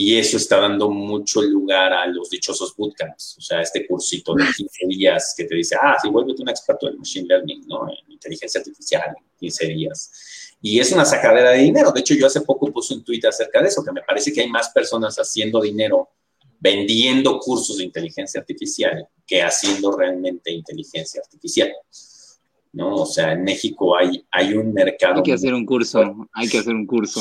[0.00, 4.44] Y eso está dando mucho lugar a los dichosos bootcamps, o sea, este cursito de
[4.44, 7.88] 15 días que te dice, ah, sí, vuélvete un experto en machine learning, ¿no?
[7.88, 10.54] En inteligencia artificial, 15 días.
[10.62, 11.90] Y es una sacadera de dinero.
[11.90, 14.42] De hecho, yo hace poco puse un tuit acerca de eso, que me parece que
[14.42, 16.10] hay más personas haciendo dinero
[16.60, 21.72] vendiendo cursos de inteligencia artificial que haciendo realmente inteligencia artificial.
[22.78, 22.94] ¿No?
[22.94, 25.16] O sea, en México hay, hay un mercado...
[25.16, 27.20] Hay que hacer un curso, hay que hacer un curso.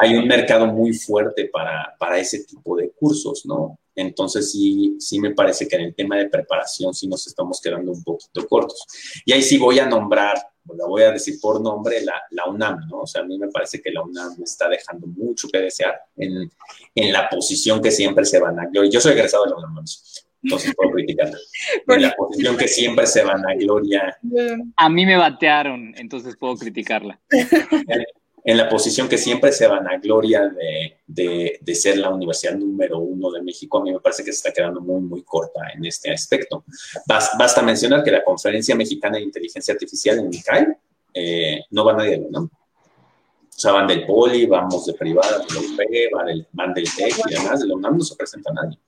[0.00, 3.78] Hay un mercado muy fuerte para, para ese tipo de cursos, ¿no?
[3.94, 7.92] Entonces sí, sí me parece que en el tema de preparación sí nos estamos quedando
[7.92, 8.86] un poquito cortos.
[9.26, 10.38] Y ahí sí voy a nombrar,
[10.74, 13.00] la voy a decir por nombre, la, la UNAM, ¿no?
[13.00, 16.50] O sea, a mí me parece que la UNAM está dejando mucho que desear en,
[16.94, 18.70] en la posición que siempre se van a...
[18.72, 19.84] Yo, yo soy egresado de la UNAM,
[20.42, 21.38] entonces puedo criticarla.
[21.86, 24.18] En la posición que siempre se van a gloria.
[24.76, 27.20] A mí me batearon, entonces puedo criticarla.
[28.44, 30.48] en la posición que siempre se van a gloria
[31.06, 34.38] de, de, ser la universidad número uno de México, a mí me parece que se
[34.38, 36.64] está quedando muy, muy corta en este aspecto.
[37.06, 40.66] Basta, mencionar que la Conferencia Mexicana de Inteligencia Artificial en ICAI
[41.12, 42.40] eh, no va nadie, ¿no?
[42.40, 46.84] O sea, van del Poli, vamos de privada, de la UP, van del, van del
[46.84, 48.78] TEC y demás, de la UNAM no se presenta nadie.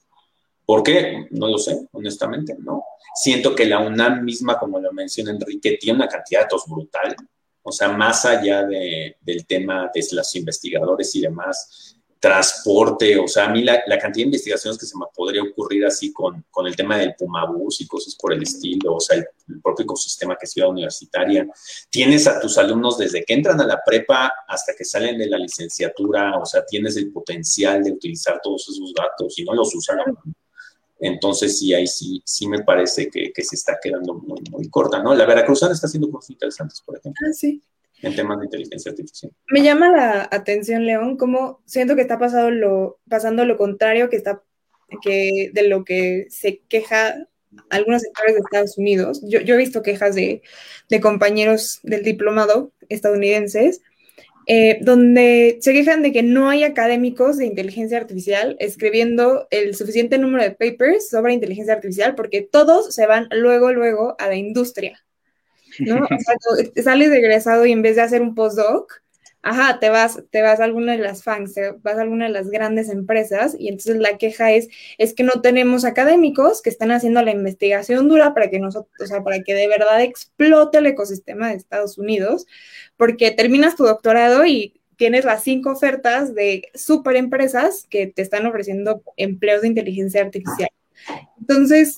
[0.71, 1.27] ¿Por qué?
[1.31, 2.85] No lo sé, honestamente, ¿no?
[3.15, 7.17] Siento que la UNAM misma, como lo menciona Enrique, tiene una cantidad de datos brutal
[7.63, 13.47] o sea, más allá de, del tema de los investigadores y demás, transporte, o sea,
[13.47, 16.99] a mí la, cantidad de investigaciones que se me podría ocurrir así con, el tema
[16.99, 19.27] del Pumabús y cosas por el estilo, o sea, el,
[19.63, 21.47] propio ecosistema que es ciudad universitaria.
[21.89, 25.39] Tienes a tus alumnos desde que entran a la prepa hasta que salen de la
[25.39, 29.99] licenciatura, o sea, tienes el potencial de utilizar todos esos datos y no los usan.
[31.01, 35.03] Entonces, sí, ahí sí, sí me parece que, que se está quedando muy, muy corta,
[35.03, 35.15] ¿no?
[35.15, 37.27] La Veracruzana está haciendo cosas interesantes, por ejemplo.
[37.27, 37.63] Ah, sí.
[38.03, 39.33] En temas de inteligencia artificial.
[39.49, 44.17] Me llama la atención, León, como siento que está pasando lo, pasando lo contrario que
[44.17, 44.43] está,
[45.03, 47.27] que de lo que se queja
[47.69, 49.21] algunos sectores de Estados Unidos.
[49.25, 50.43] Yo, yo he visto quejas de,
[50.89, 53.83] de compañeros del diplomado estadounidenses
[54.53, 60.19] eh, donde se quejan de que no hay académicos de inteligencia artificial escribiendo el suficiente
[60.19, 64.99] número de papers sobre inteligencia artificial porque todos se van luego, luego a la industria.
[65.79, 66.05] ¿no?
[66.11, 68.93] O sea, sales egresado y en vez de hacer un postdoc,
[69.43, 72.33] ajá, te vas, te vas a alguna de las FANGs, te vas a alguna de
[72.33, 74.69] las grandes empresas y entonces la queja es,
[74.99, 79.07] es que no tenemos académicos que están haciendo la investigación dura para que nosotros, o
[79.07, 82.47] sea, para que de verdad explote el ecosistema de Estados Unidos,
[82.97, 88.45] porque terminas tu doctorado y tienes las cinco ofertas de super empresas que te están
[88.45, 90.69] ofreciendo empleos de inteligencia artificial.
[91.41, 91.97] Entonces,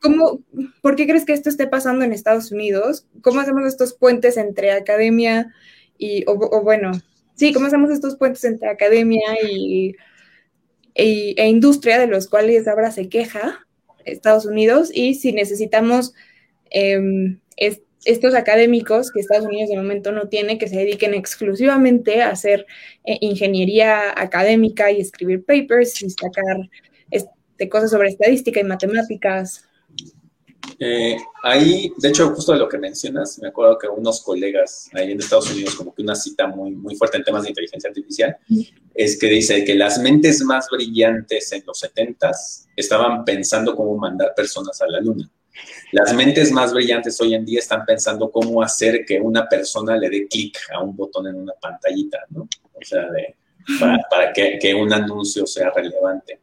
[0.00, 0.40] ¿cómo,
[0.80, 3.06] ¿por qué crees que esto esté pasando en Estados Unidos?
[3.20, 5.52] ¿Cómo hacemos estos puentes entre academia
[5.98, 6.92] y, o, bueno,
[7.34, 9.94] sí, cómo hacemos estos puentes entre academia y,
[10.94, 13.66] e, industria de los cuales ahora se queja
[14.04, 16.14] Estados Unidos y si necesitamos
[16.70, 17.38] em,
[18.04, 22.66] estos académicos que Estados Unidos de momento no tiene, que se dediquen exclusivamente a hacer
[23.04, 26.56] eh, ingeniería académica y escribir papers y sacar
[27.10, 29.67] este, cosas sobre estadística y matemáticas.
[30.78, 35.12] Eh, ahí, de hecho, justo de lo que mencionas, me acuerdo que unos colegas ahí
[35.12, 38.36] en Estados Unidos, como que una cita muy, muy fuerte en temas de inteligencia artificial,
[38.94, 42.30] es que dice que las mentes más brillantes en los 70
[42.76, 45.30] estaban pensando cómo mandar personas a la luna.
[45.92, 50.08] Las mentes más brillantes hoy en día están pensando cómo hacer que una persona le
[50.10, 52.42] dé clic a un botón en una pantallita, ¿no?
[52.42, 53.08] O sea,
[54.10, 56.40] para, que, un anuncio sea relevante.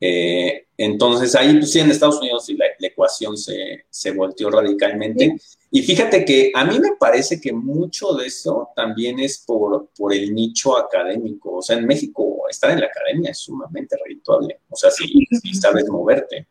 [0.00, 5.36] Eh, entonces ahí, pues sí, en Estados Unidos la, ecuación se, se, volteó radicalmente.
[5.70, 10.14] Y fíjate que a mí me parece que mucho de eso también es por, por
[10.14, 11.56] el nicho académico.
[11.56, 14.60] O sea, en México estar en la academia es sumamente redituable.
[14.70, 16.48] O sea, si, sabes moverte.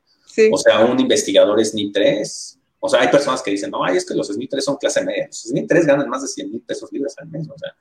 [0.51, 2.59] O sea, un investigador SNI 3.
[2.79, 5.03] O sea, hay personas que dicen, no, ay, es que los SNI 3 son clase
[5.03, 5.27] media.
[5.27, 7.47] Los SNI 3 ganan más de 100 mil pesos libres al mes.
[7.49, 7.75] O sea,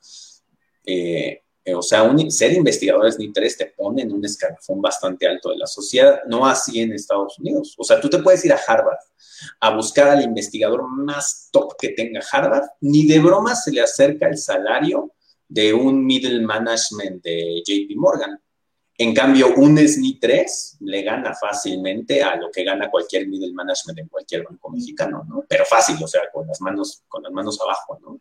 [0.86, 5.50] eh, eh, o sea ser investigador SNI 3 te pone en un escalafón bastante alto
[5.50, 6.20] de la sociedad.
[6.28, 7.74] No así en Estados Unidos.
[7.76, 8.98] O sea, tú te puedes ir a Harvard
[9.58, 12.68] a buscar al investigador más top que tenga Harvard.
[12.82, 15.12] Ni de broma se le acerca el salario
[15.48, 18.40] de un middle management de JP Morgan.
[18.98, 23.98] En cambio, un SNI 3 le gana fácilmente a lo que gana cualquier middle management
[23.98, 25.44] en cualquier banco mexicano, ¿no?
[25.48, 28.20] Pero fácil, o sea, con las manos, con las manos abajo, ¿no?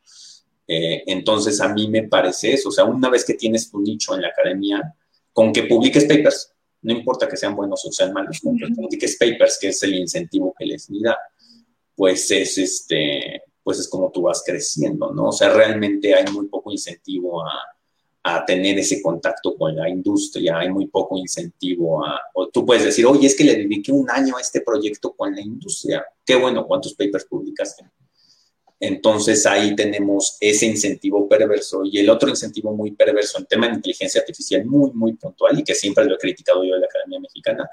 [0.67, 4.15] Eh, entonces, a mí me parece eso, o sea, una vez que tienes tu nicho
[4.15, 4.95] en la academia,
[5.31, 9.17] con que publiques papers, no importa que sean buenos o sean malos, con que publiques
[9.17, 11.17] papers, que es el incentivo que les da,
[11.95, 15.29] pues es este, pues es como tú vas creciendo, ¿no?
[15.29, 17.51] O sea, realmente hay muy poco incentivo a
[18.27, 22.83] a tener ese contacto con la industria, hay muy poco incentivo a, o tú puedes
[22.83, 26.35] decir, oye, es que le dediqué un año a este proyecto con la industria, qué
[26.35, 27.85] bueno, ¿cuántos papers publicaste?
[28.79, 33.75] Entonces ahí tenemos ese incentivo perverso y el otro incentivo muy perverso en tema de
[33.75, 37.19] inteligencia artificial muy, muy puntual y que siempre lo he criticado yo de la Academia
[37.19, 37.69] Mexicana,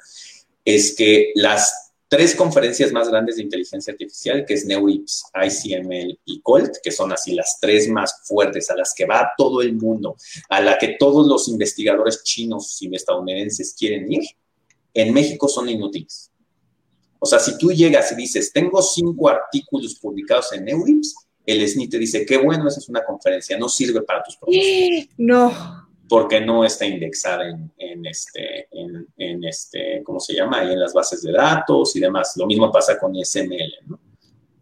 [0.64, 6.42] es que las tres conferencias más grandes de inteligencia artificial, que es NeurIPS, ICML y
[6.42, 10.16] COLT, que son así las tres más fuertes, a las que va todo el mundo,
[10.50, 14.24] a la que todos los investigadores chinos y estadounidenses quieren ir,
[14.92, 16.31] en México son inútiles.
[17.24, 21.14] O sea, si tú llegas y dices, tengo cinco artículos publicados en NeurIPS,
[21.46, 25.14] el SNI te dice, qué bueno, esa es una conferencia, no sirve para tus proyectos.
[25.18, 27.48] No porque no está indexada
[27.78, 28.68] en, este,
[29.16, 30.58] en, este, ¿cómo se llama?
[30.58, 32.34] Ahí en las bases de datos y demás.
[32.36, 33.98] Lo mismo pasa con ISML, ¿no?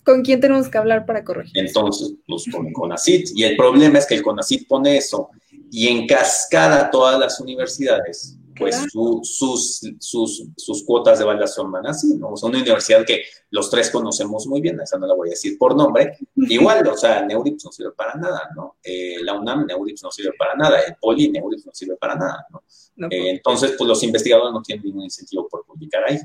[0.05, 1.59] ¿Con quién tenemos que hablar para corregir?
[1.59, 3.31] Entonces, pues con CONACIT.
[3.35, 5.31] Y el problema es que el CONACIT pone eso
[5.73, 12.15] y en cascada todas las universidades pues sus, sus, sus, cuotas de evaluación van así,
[12.17, 12.33] ¿no?
[12.33, 15.31] O sea, una universidad que los tres conocemos muy bien, esa no la voy a
[15.31, 18.77] decir por nombre, igual, o sea, Neurips no sirve para nada, ¿no?
[18.83, 22.47] Eh, la UNAM, Neurips no sirve para nada, el Poli, Neurips no sirve para nada,
[22.51, 22.63] ¿no?
[23.11, 26.19] Eh, entonces, pues los investigadores no tienen ningún incentivo por publicar ahí,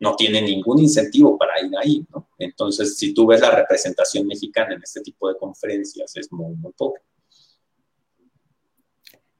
[0.00, 2.30] no tienen ningún incentivo para ir ahí, ¿no?
[2.38, 6.72] Entonces, si tú ves la representación mexicana en este tipo de conferencias, es muy, muy
[6.72, 6.98] poco.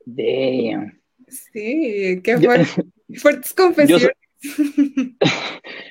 [0.05, 1.02] Damn.
[1.33, 2.37] Sí, qué
[3.17, 4.11] fuertes confesiones.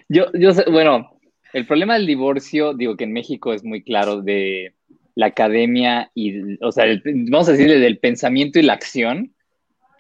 [0.09, 1.21] Yo, yo, sé, bueno,
[1.53, 4.75] el problema del divorcio, digo que en México es muy claro de
[5.15, 9.33] la academia y, o sea, vamos a decirle del pensamiento y la acción.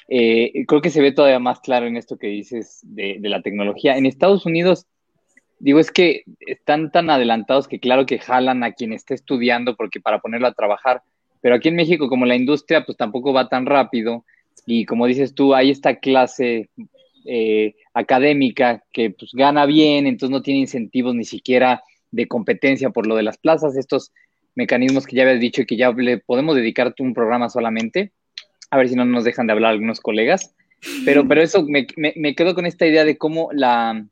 [0.09, 3.41] Eh, creo que se ve todavía más claro en esto que dices de, de, la
[3.41, 3.95] tecnología.
[3.95, 4.85] En Estados Unidos,
[5.59, 10.01] digo, es que están tan adelantados que claro que jalan a quien esté estudiando porque
[10.01, 11.03] para ponerlo a trabajar,
[11.39, 14.25] pero aquí en México como la industria pues tampoco va tan rápido
[14.65, 16.69] y como dices tú, hay esta clase
[17.25, 23.07] eh, académica que pues gana bien, entonces no tiene incentivos ni siquiera de competencia por
[23.07, 24.11] lo de las plazas, estos
[24.55, 28.11] mecanismos que ya habías dicho y que ya le podemos dedicarte un programa solamente,
[28.69, 30.53] a ver si no nos dejan de hablar algunos colegas,
[31.05, 34.05] pero, pero eso me, me, quedo con esta idea de cómo la,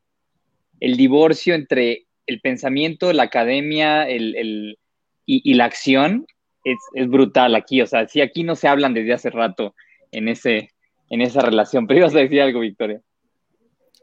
[0.79, 4.77] el divorcio entre el pensamiento, la academia el, el,
[5.25, 6.25] y, y, la acción
[6.63, 9.73] es, es brutal aquí, o sea, si aquí no se hablan desde hace rato
[10.11, 10.69] en, ese,
[11.09, 11.87] en esa relación.
[11.87, 13.01] Pero ibas a decir algo, Victoria.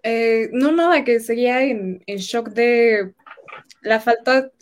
[0.03, 3.13] Eh, no, nada, que seguía en, shock de
[3.83, 4.53] la falta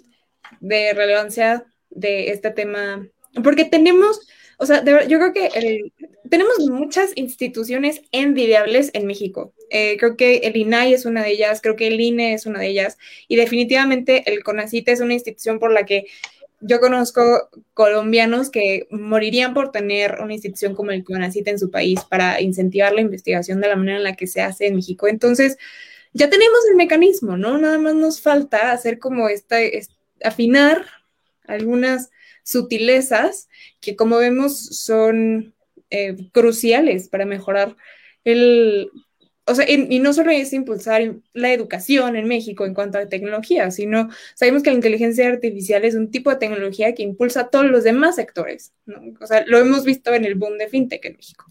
[0.60, 3.06] de relevancia de este tema,
[3.42, 4.26] porque tenemos,
[4.58, 5.90] o sea, yo creo que
[6.30, 9.52] tenemos muchas instituciones envidiables en México.
[9.68, 12.60] Eh, creo que el INAI es una de ellas, creo que el INE es una
[12.60, 12.96] de ellas,
[13.28, 16.06] y definitivamente el CONACIT es una institución por la que
[16.66, 22.00] yo conozco colombianos que morirían por tener una institución como el CONACIT en su país
[22.08, 25.06] para incentivar la investigación de la manera en la que se hace en México.
[25.06, 25.58] Entonces,
[26.14, 27.58] ya tenemos el mecanismo, ¿no?
[27.58, 29.56] Nada más nos falta hacer como esta,
[30.22, 30.86] afinar
[31.46, 32.10] algunas
[32.44, 33.48] sutilezas
[33.80, 35.54] que como vemos son
[35.90, 37.76] eh, cruciales para mejorar
[38.24, 38.90] el...
[39.46, 43.70] O sea, y, no solo es impulsar la educación en México en cuanto a tecnología,
[43.70, 47.66] sino sabemos que la inteligencia artificial es un tipo de tecnología que impulsa a todos
[47.66, 48.72] los demás sectores.
[49.20, 51.44] O sea, lo hemos visto en el boom de fintech en México.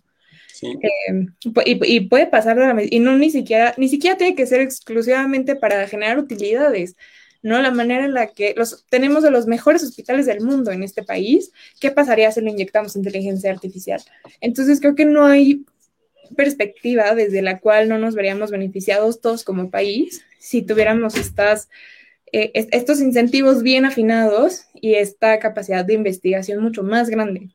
[0.63, 1.27] Eh,
[1.65, 6.17] y, puede pasar, y no ni siquiera, ni siquiera tiene que ser exclusivamente para generar
[6.17, 6.95] utilidades,
[7.41, 7.61] ¿no?
[7.61, 11.03] La manera en la que los, tenemos de los mejores hospitales del mundo en este
[11.03, 14.01] país, ¿qué pasaría si le inyectamos inteligencia artificial?
[14.39, 15.65] Entonces creo que no hay
[16.33, 21.69] perspectiva desde la cual no nos veríamos beneficiados todos como país si tuviéramos estas,
[22.31, 27.49] eh, estos incentivos bien afinados y esta capacidad de investigación mucho más grande.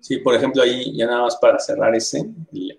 [0.00, 2.24] Sí, por ejemplo, ahí ya nada más para cerrar ese,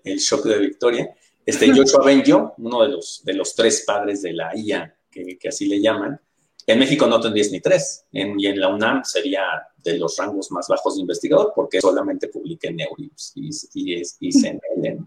[0.04, 1.14] el, shock de Victoria,
[1.46, 5.48] este Joshua Benjo, uno de los, de los tres padres de la IA, que, que
[5.48, 6.20] así le llaman,
[6.66, 9.42] en México no tendrías ni tres, y en la UNAM sería
[9.82, 14.32] de los rangos más bajos de investigador, porque solamente publica en Neurips y, y, y
[14.32, 15.04] CNN.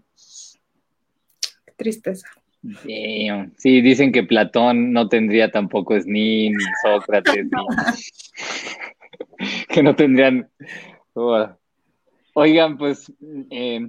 [1.76, 2.28] Tristeza.
[3.56, 7.50] Sí, dicen que Platón no tendría tampoco SNI, ni Sócrates, ni...
[9.68, 10.48] que no tendrían...
[12.34, 13.12] Oigan, pues
[13.50, 13.80] eh,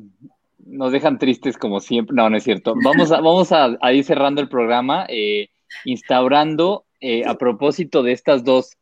[0.66, 2.16] nos dejan tristes como siempre.
[2.16, 2.74] No, no es cierto.
[2.84, 5.50] Vamos a, vamos a, ir cerrando el programa, eh,
[5.86, 8.78] instaurando eh, a propósito de estas dos,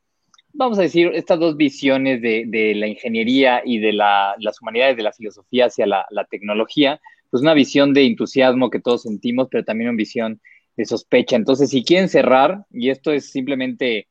[0.53, 5.13] vamos a decir, estas dos visiones de, la ingeniería y de las humanidades, de la
[5.13, 6.99] filosofía hacia la, tecnología,
[7.29, 10.41] pues una visión de entusiasmo que todos sentimos, pero también una visión
[10.75, 11.35] de sospecha.
[11.35, 14.07] Entonces, si quieren cerrar, y esto es simplemente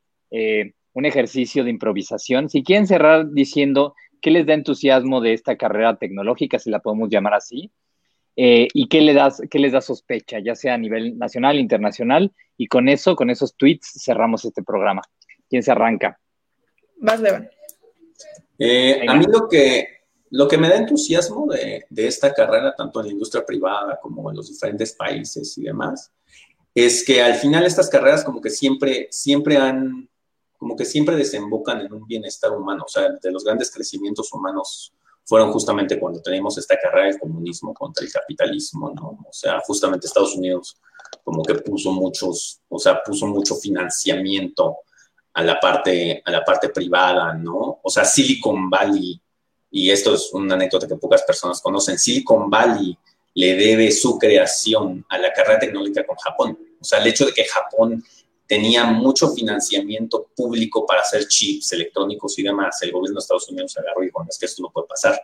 [0.92, 5.96] un ejercicio de improvisación, si quieren cerrar diciendo ¿Qué les da entusiasmo de esta carrera
[5.96, 7.70] tecnológica, si la podemos llamar así?
[8.34, 12.32] Eh, ¿Y qué, le das, qué les da sospecha, ya sea a nivel nacional, internacional?
[12.56, 15.02] Y con eso, con esos tweets, cerramos este programa.
[15.48, 16.18] ¿Quién se arranca?
[16.98, 17.48] Más León.
[18.58, 20.00] Eh, a mí lo que,
[20.30, 24.30] lo que me da entusiasmo de, de, esta carrera, tanto en la industria privada como
[24.30, 26.10] en los diferentes países y demás,
[26.74, 30.08] es que al final estas carreras como que siempre, siempre han
[30.58, 32.84] como que siempre desembocan en un bienestar humano.
[32.86, 34.92] O sea, de los grandes crecimientos humanos
[35.24, 39.18] fueron justamente cuando teníamos esta carrera del comunismo contra el capitalismo, ¿no?
[39.28, 40.80] O sea, justamente Estados Unidos
[41.26, 44.76] como que puso muchos, o sea, puso mucho financiamiento
[45.34, 47.80] a la parte, a la parte privada, ¿no?
[47.82, 49.20] O sea, Silicon Valley,
[49.72, 52.96] y esto es una anécdota que pocas personas conocen, Silicon Valley
[53.34, 56.56] le debe su creación a la carrera tecnológica con Japón.
[56.80, 58.04] O sea, el hecho de que Japón
[58.46, 63.76] tenía mucho financiamiento público para hacer chips electrónicos y demás, el gobierno de Estados Unidos
[63.76, 65.20] agarró y dijo, es que esto no puede pasar.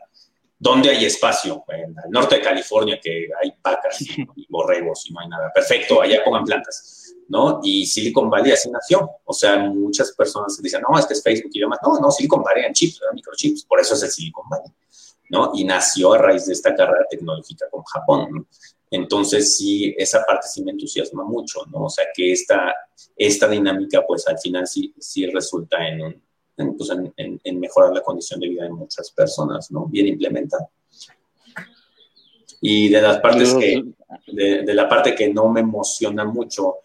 [0.63, 1.65] ¿Dónde hay espacio?
[1.67, 4.01] En el norte de California, que hay vacas
[4.37, 5.51] y, borregos y no hay nada.
[5.53, 7.59] Perfecto, allá pongan plantas, ¿no?
[7.65, 9.11] Y Silicon Valley así nació.
[9.25, 11.81] O sea, muchas personas dicen, no, es que es Facebook y demás.
[11.83, 14.71] No, no, Silicon Valley eran chips, eran microchips, por eso es el Silicon Valley,
[15.31, 15.51] ¿no?
[15.53, 18.47] Y nació a raíz de esta carrera tecnológica con Japón, ¿no?
[18.89, 21.87] Entonces, sí, esa parte sí me entusiasma mucho, ¿no?
[21.87, 22.73] O sea, que esta,
[23.17, 26.23] esta dinámica, pues al final sí, sí resulta en,
[26.57, 29.87] pues, en, mejorar la condición de vida de muchas personas, ¿no?
[29.87, 30.69] Bien implementada.
[32.61, 33.83] Y de las partes que,
[34.29, 36.77] de, la parte que no me emociona mucho,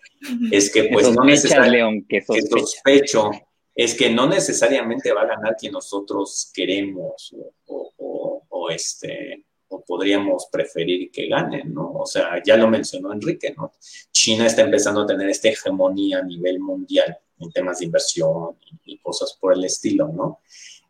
[0.51, 3.29] es que pues no necesariamente, que sospecho,
[3.75, 7.35] es que no necesariamente va a ganar quien nosotros queremos
[7.67, 11.91] o, o este o podríamos preferir que ganen, ¿no?
[11.91, 13.73] O sea, ya lo mencionó Enrique, ¿no?
[14.11, 18.97] China está empezando a tener esta hegemonía a nivel mundial en temas de inversión y,
[18.99, 20.39] cosas por el estilo, ¿no?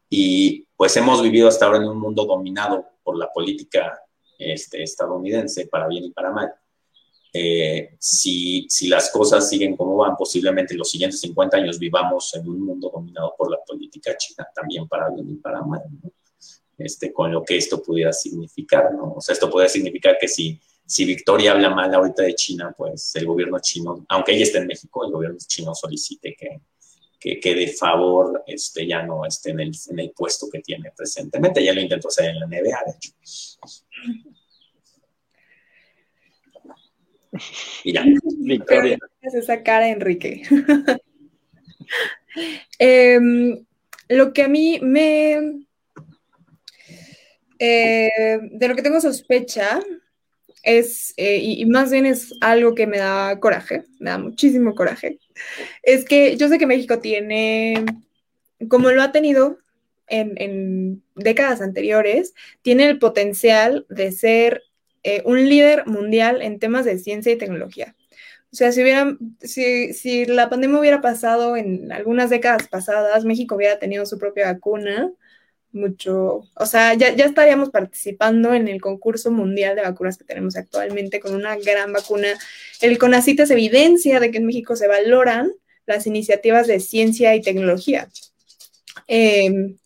[0.10, 4.02] Y pues hemos vivido hasta ahora en un mundo dominado por la política
[4.40, 6.52] este, estadounidense, para bien y para mal.
[7.34, 12.34] Eh, si, si, las cosas siguen como van, posiblemente en los siguientes 50 años vivamos
[12.36, 15.82] en un mundo dominado por la política china, también para bien y para mal.
[16.02, 16.12] ¿no?
[16.78, 19.14] este, con lo que esto pudiera significar, ¿no?
[19.14, 23.14] O sea, esto puede significar que si, si Victoria habla mal ahorita de China, pues
[23.16, 26.62] el gobierno chino, aunque ella esté en México, el gobierno chino solicite que,
[27.20, 31.62] que, de favor este, ya no esté en el, en el puesto que tiene presentemente.
[31.64, 33.12] Ya lo intentó hacer en la NBA, de hecho.
[37.84, 38.06] Y ya.
[38.38, 38.98] Victoria.
[39.22, 40.42] Esa cara, Enrique.
[42.78, 43.66] Em,
[44.10, 45.66] lo que a mí me
[47.58, 49.80] eh, de lo que tengo sospecha
[50.68, 55.18] es, eh, y, más bien es algo que me da coraje, me da muchísimo coraje,
[55.82, 57.86] es que yo sé que México tiene,
[58.68, 59.60] como lo ha tenido
[60.08, 64.62] en, décadas anteriores, tiene el potencial de ser
[65.04, 67.96] eh, un líder mundial en temas de ciencia y tecnología.
[68.52, 73.80] sea, si, hubiera, si, si la pandemia hubiera pasado en algunas décadas pasadas, México hubiera
[73.80, 75.12] tenido su propia vacuna,
[75.78, 80.56] mucho, o sea, ya, ya, estaríamos participando en el concurso mundial de vacunas que tenemos
[80.58, 82.28] actualmente con una gran vacuna.
[82.82, 85.52] El CONACIT es evidencia de que en México se valoran
[85.86, 88.10] las iniciativas de ciencia y tecnología.
[89.08, 89.78] Em,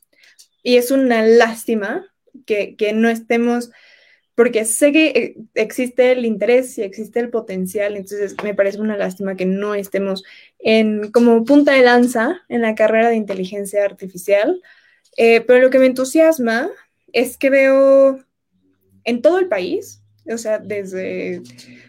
[0.63, 2.05] y es una lástima
[2.45, 3.71] que, que, no estemos,
[4.35, 8.97] porque sé que eh, existe el interés y existe el potencial, entonces me parece una
[8.97, 10.23] lástima que no estemos
[10.59, 14.61] en, como punta de lanza en la carrera de inteligencia artificial
[15.17, 16.69] eh, pero lo que me entusiasma
[17.13, 18.19] es que veo
[19.03, 20.01] en todo el país,
[20.31, 21.41] o sea, desde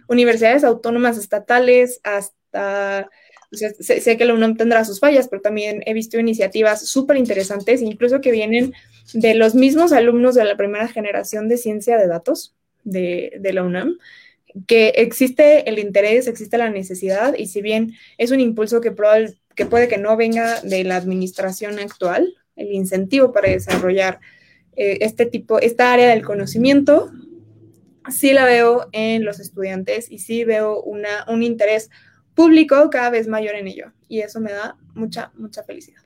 [0.09, 3.09] universidades autónomas estatales hasta,
[3.51, 8.21] sé, que la UNAM tendrá sus fallas, pero también he visto iniciativas súper interesantes, incluso
[8.21, 8.73] que vienen
[9.13, 12.55] de los mismos alumnos de la primera generación de ciencia de datos
[12.85, 13.99] de, de la UNAM,
[14.67, 18.95] que existe el interés, existe la necesidad, y si bien es un impulso que,
[19.55, 24.21] que puede que no venga de la administración actual, el incentivo para desarrollar
[24.77, 27.11] eh, este tipo, esta área del conocimiento,
[28.09, 31.91] sí la veo en los estudiantes y sí veo una, un interés
[32.35, 33.93] público cada vez mayor en ello.
[34.09, 36.03] Y eso me da mucha, mucha felicidad.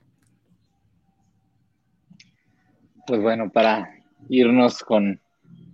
[3.07, 3.89] Pues bueno, para
[4.29, 5.21] irnos con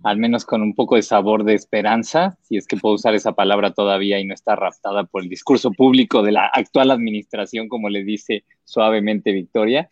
[0.03, 3.31] al menos con un poco de sabor de esperanza, si es que puedo usar esa
[3.31, 7.89] palabra todavía y no está raptada por el discurso público de la actual administración, como
[7.89, 9.89] le dice suavemente Victoria.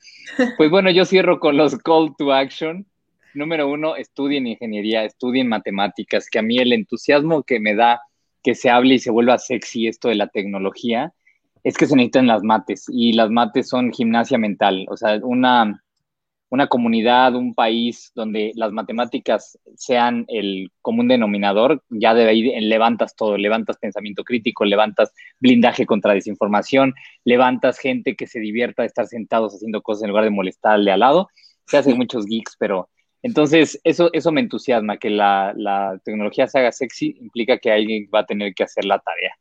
[0.58, 2.86] Pues bueno, yo cierro con los call to action.
[3.34, 8.02] Número uno, estudien ingeniería, estudien matemáticas, que a mí el entusiasmo que me da
[8.44, 11.14] que se hable y se vuelva sexy esto de la tecnología,
[11.64, 15.82] es que se necesitan las mates y las mates son gimnasia mental, o sea, una
[16.52, 23.16] una comunidad, un país donde las matemáticas sean el común denominador, ya de ahí levantas
[23.16, 26.94] todo, levantas pensamiento crítico, levantas blindaje contra desinformación,
[27.24, 31.00] levantas gente que se divierta de estar sentados haciendo cosas en lugar de molestarle al
[31.00, 31.30] lado.
[31.68, 32.90] Se hacen muchos geeks, pero
[33.24, 35.54] entonces eso, eso me entusiasma, que la,
[36.04, 39.34] tecnología se haga sexy implica que alguien va a tener que hacer la tarea.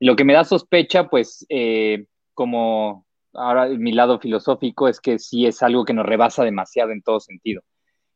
[0.00, 5.46] Lo que me da sospecha, pues, eh, como ahora mi lado filosófico es que sí
[5.46, 7.62] es algo que nos rebasa demasiado en todo sentido.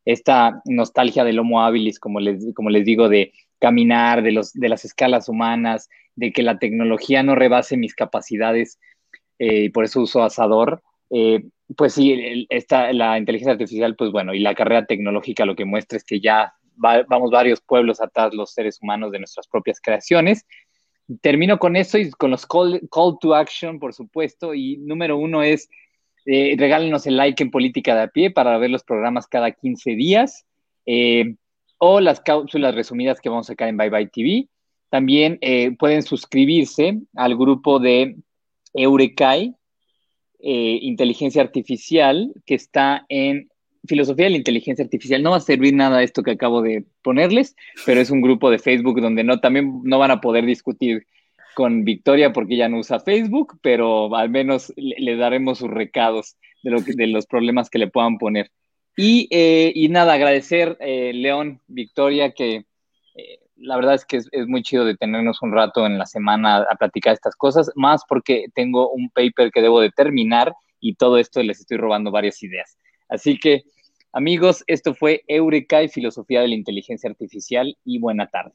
[0.05, 4.69] Esta nostalgia del Homo habilis, como les, como les digo, de caminar, de, los, de
[4.69, 8.79] las escalas humanas, de que la tecnología no rebase mis capacidades,
[9.39, 11.45] eh, y por eso uso asador, eh,
[11.77, 15.97] pues sí, esta, la inteligencia artificial, pues bueno, y la carrera tecnológica lo que muestra
[15.97, 20.47] es que ya vamos varios pueblos atrás los seres humanos de nuestras propias creaciones
[21.21, 22.81] termino con eso y con los call,
[23.21, 24.55] to action, por supuesto.
[24.55, 25.69] Y número uno es,
[26.27, 29.93] eh, regálenos el like en Política de a pie para ver los programas cada 15
[29.93, 30.47] días
[30.87, 31.35] eh,
[31.79, 34.49] o las cápsulas resumidas que vamos a sacar en Bye Bye TV.
[34.89, 38.17] También eh, pueden suscribirse al grupo de
[38.75, 39.55] Eurecai,
[40.45, 43.49] Inteligencia Artificial, que está en
[43.87, 45.23] filosofía de la inteligencia artificial.
[45.23, 48.59] No va a servir nada esto que acabo de ponerles, pero es un grupo de
[48.59, 51.07] Facebook donde no también no van a poder discutir
[51.55, 56.71] con Victoria porque ella no usa Facebook, pero al menos le, daremos sus recados de,
[56.71, 58.51] lo de los problemas que le puedan poner.
[58.97, 62.65] Y, eh, y nada, agradecer, eh, León, Victoria, que
[63.15, 66.67] eh, la verdad es que es, es, muy chido detenernos un rato en la semana
[66.71, 71.17] a platicar estas cosas, más porque tengo un paper que debo de terminar y todo
[71.17, 72.77] esto les estoy robando varias ideas.
[73.13, 73.65] Así que,
[74.11, 78.55] amigos, esto fue Eureka y Filosofía de la Inteligencia Artificial y buena tarde.